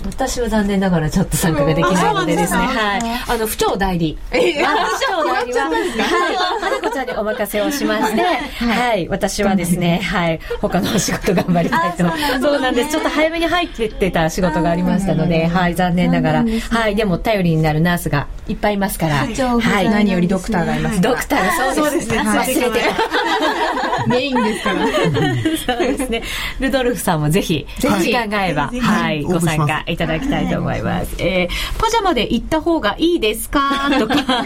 [0.06, 3.02] 私は残念ながらちょっと参加ができないのでですね、はい。
[3.28, 4.18] あの、府庁代理。
[4.32, 6.62] あ府庁代理は、はい。
[6.62, 9.08] 花子ちゃんにお任せをしまして、はい。
[9.08, 10.40] 私はですね、はい。
[10.62, 11.98] 他のお仕事頑張りたいと。
[12.42, 12.92] そうなんです。
[12.92, 15.76] ちょっと早めに入ってってた仕事がありましたので、はい。
[15.76, 16.46] 残念ながら。
[16.70, 16.96] はい。
[16.96, 19.16] でも、頼りになるナースがいっぱいいますから。
[19.26, 19.90] はい。
[19.90, 22.20] 何よりドクターがいますドクターがそうですね。
[22.20, 24.08] 忘れてた。
[24.08, 24.86] メインですから
[25.78, 26.24] そうですね。
[26.60, 31.16] ルドルフさんもぜひ、時間が合えば、ぜひはい、ご参加いただきたいと思います。
[31.24, 33.90] えー、パジャマで行った方がいいですか？
[34.00, 34.16] とか、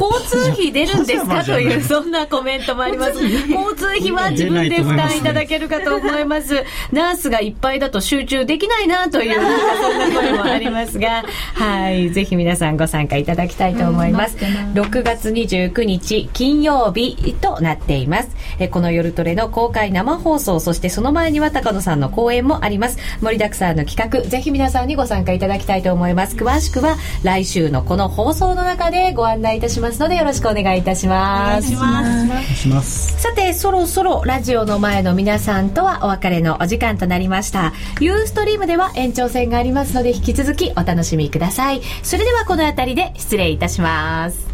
[0.00, 1.42] 交通費出るんですか？
[1.44, 3.22] という、そんなコメントもあります。
[3.22, 6.62] 交通費は自分で負担いただけるかと思います。
[6.92, 11.24] ナースがいっぱいだと集中できないなという、そんな声もありますが、
[11.54, 14.36] はい、ぜひ皆さんご参加いただきたいと思います。
[14.74, 18.28] 6月29日金曜日となっています。
[18.58, 22.98] えーこの夜トレの公開生放送、そしてその前には高野さんの講演もあります。
[23.22, 26.36] 盛りだくさんの企画、ぜひ皆さんにご参加いただきたいと思います。
[26.36, 31.74] 詳しくは来週のこの放送の中でご案内いたしますのでよろしくお願いいたします。
[31.74, 37.72] お願いしますさて、そろそろラジオの前の皆さんとはお別れのお時間となりました。
[38.00, 41.80] ユーストリームでは延長戦がありますので引き続きお楽しみください。
[42.02, 44.46] それではこの辺りで失礼いたします。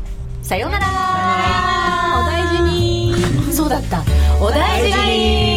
[0.43, 0.87] さようなら。
[2.21, 3.15] お大事に。
[3.53, 4.03] そうだった。
[4.41, 5.52] お大事に。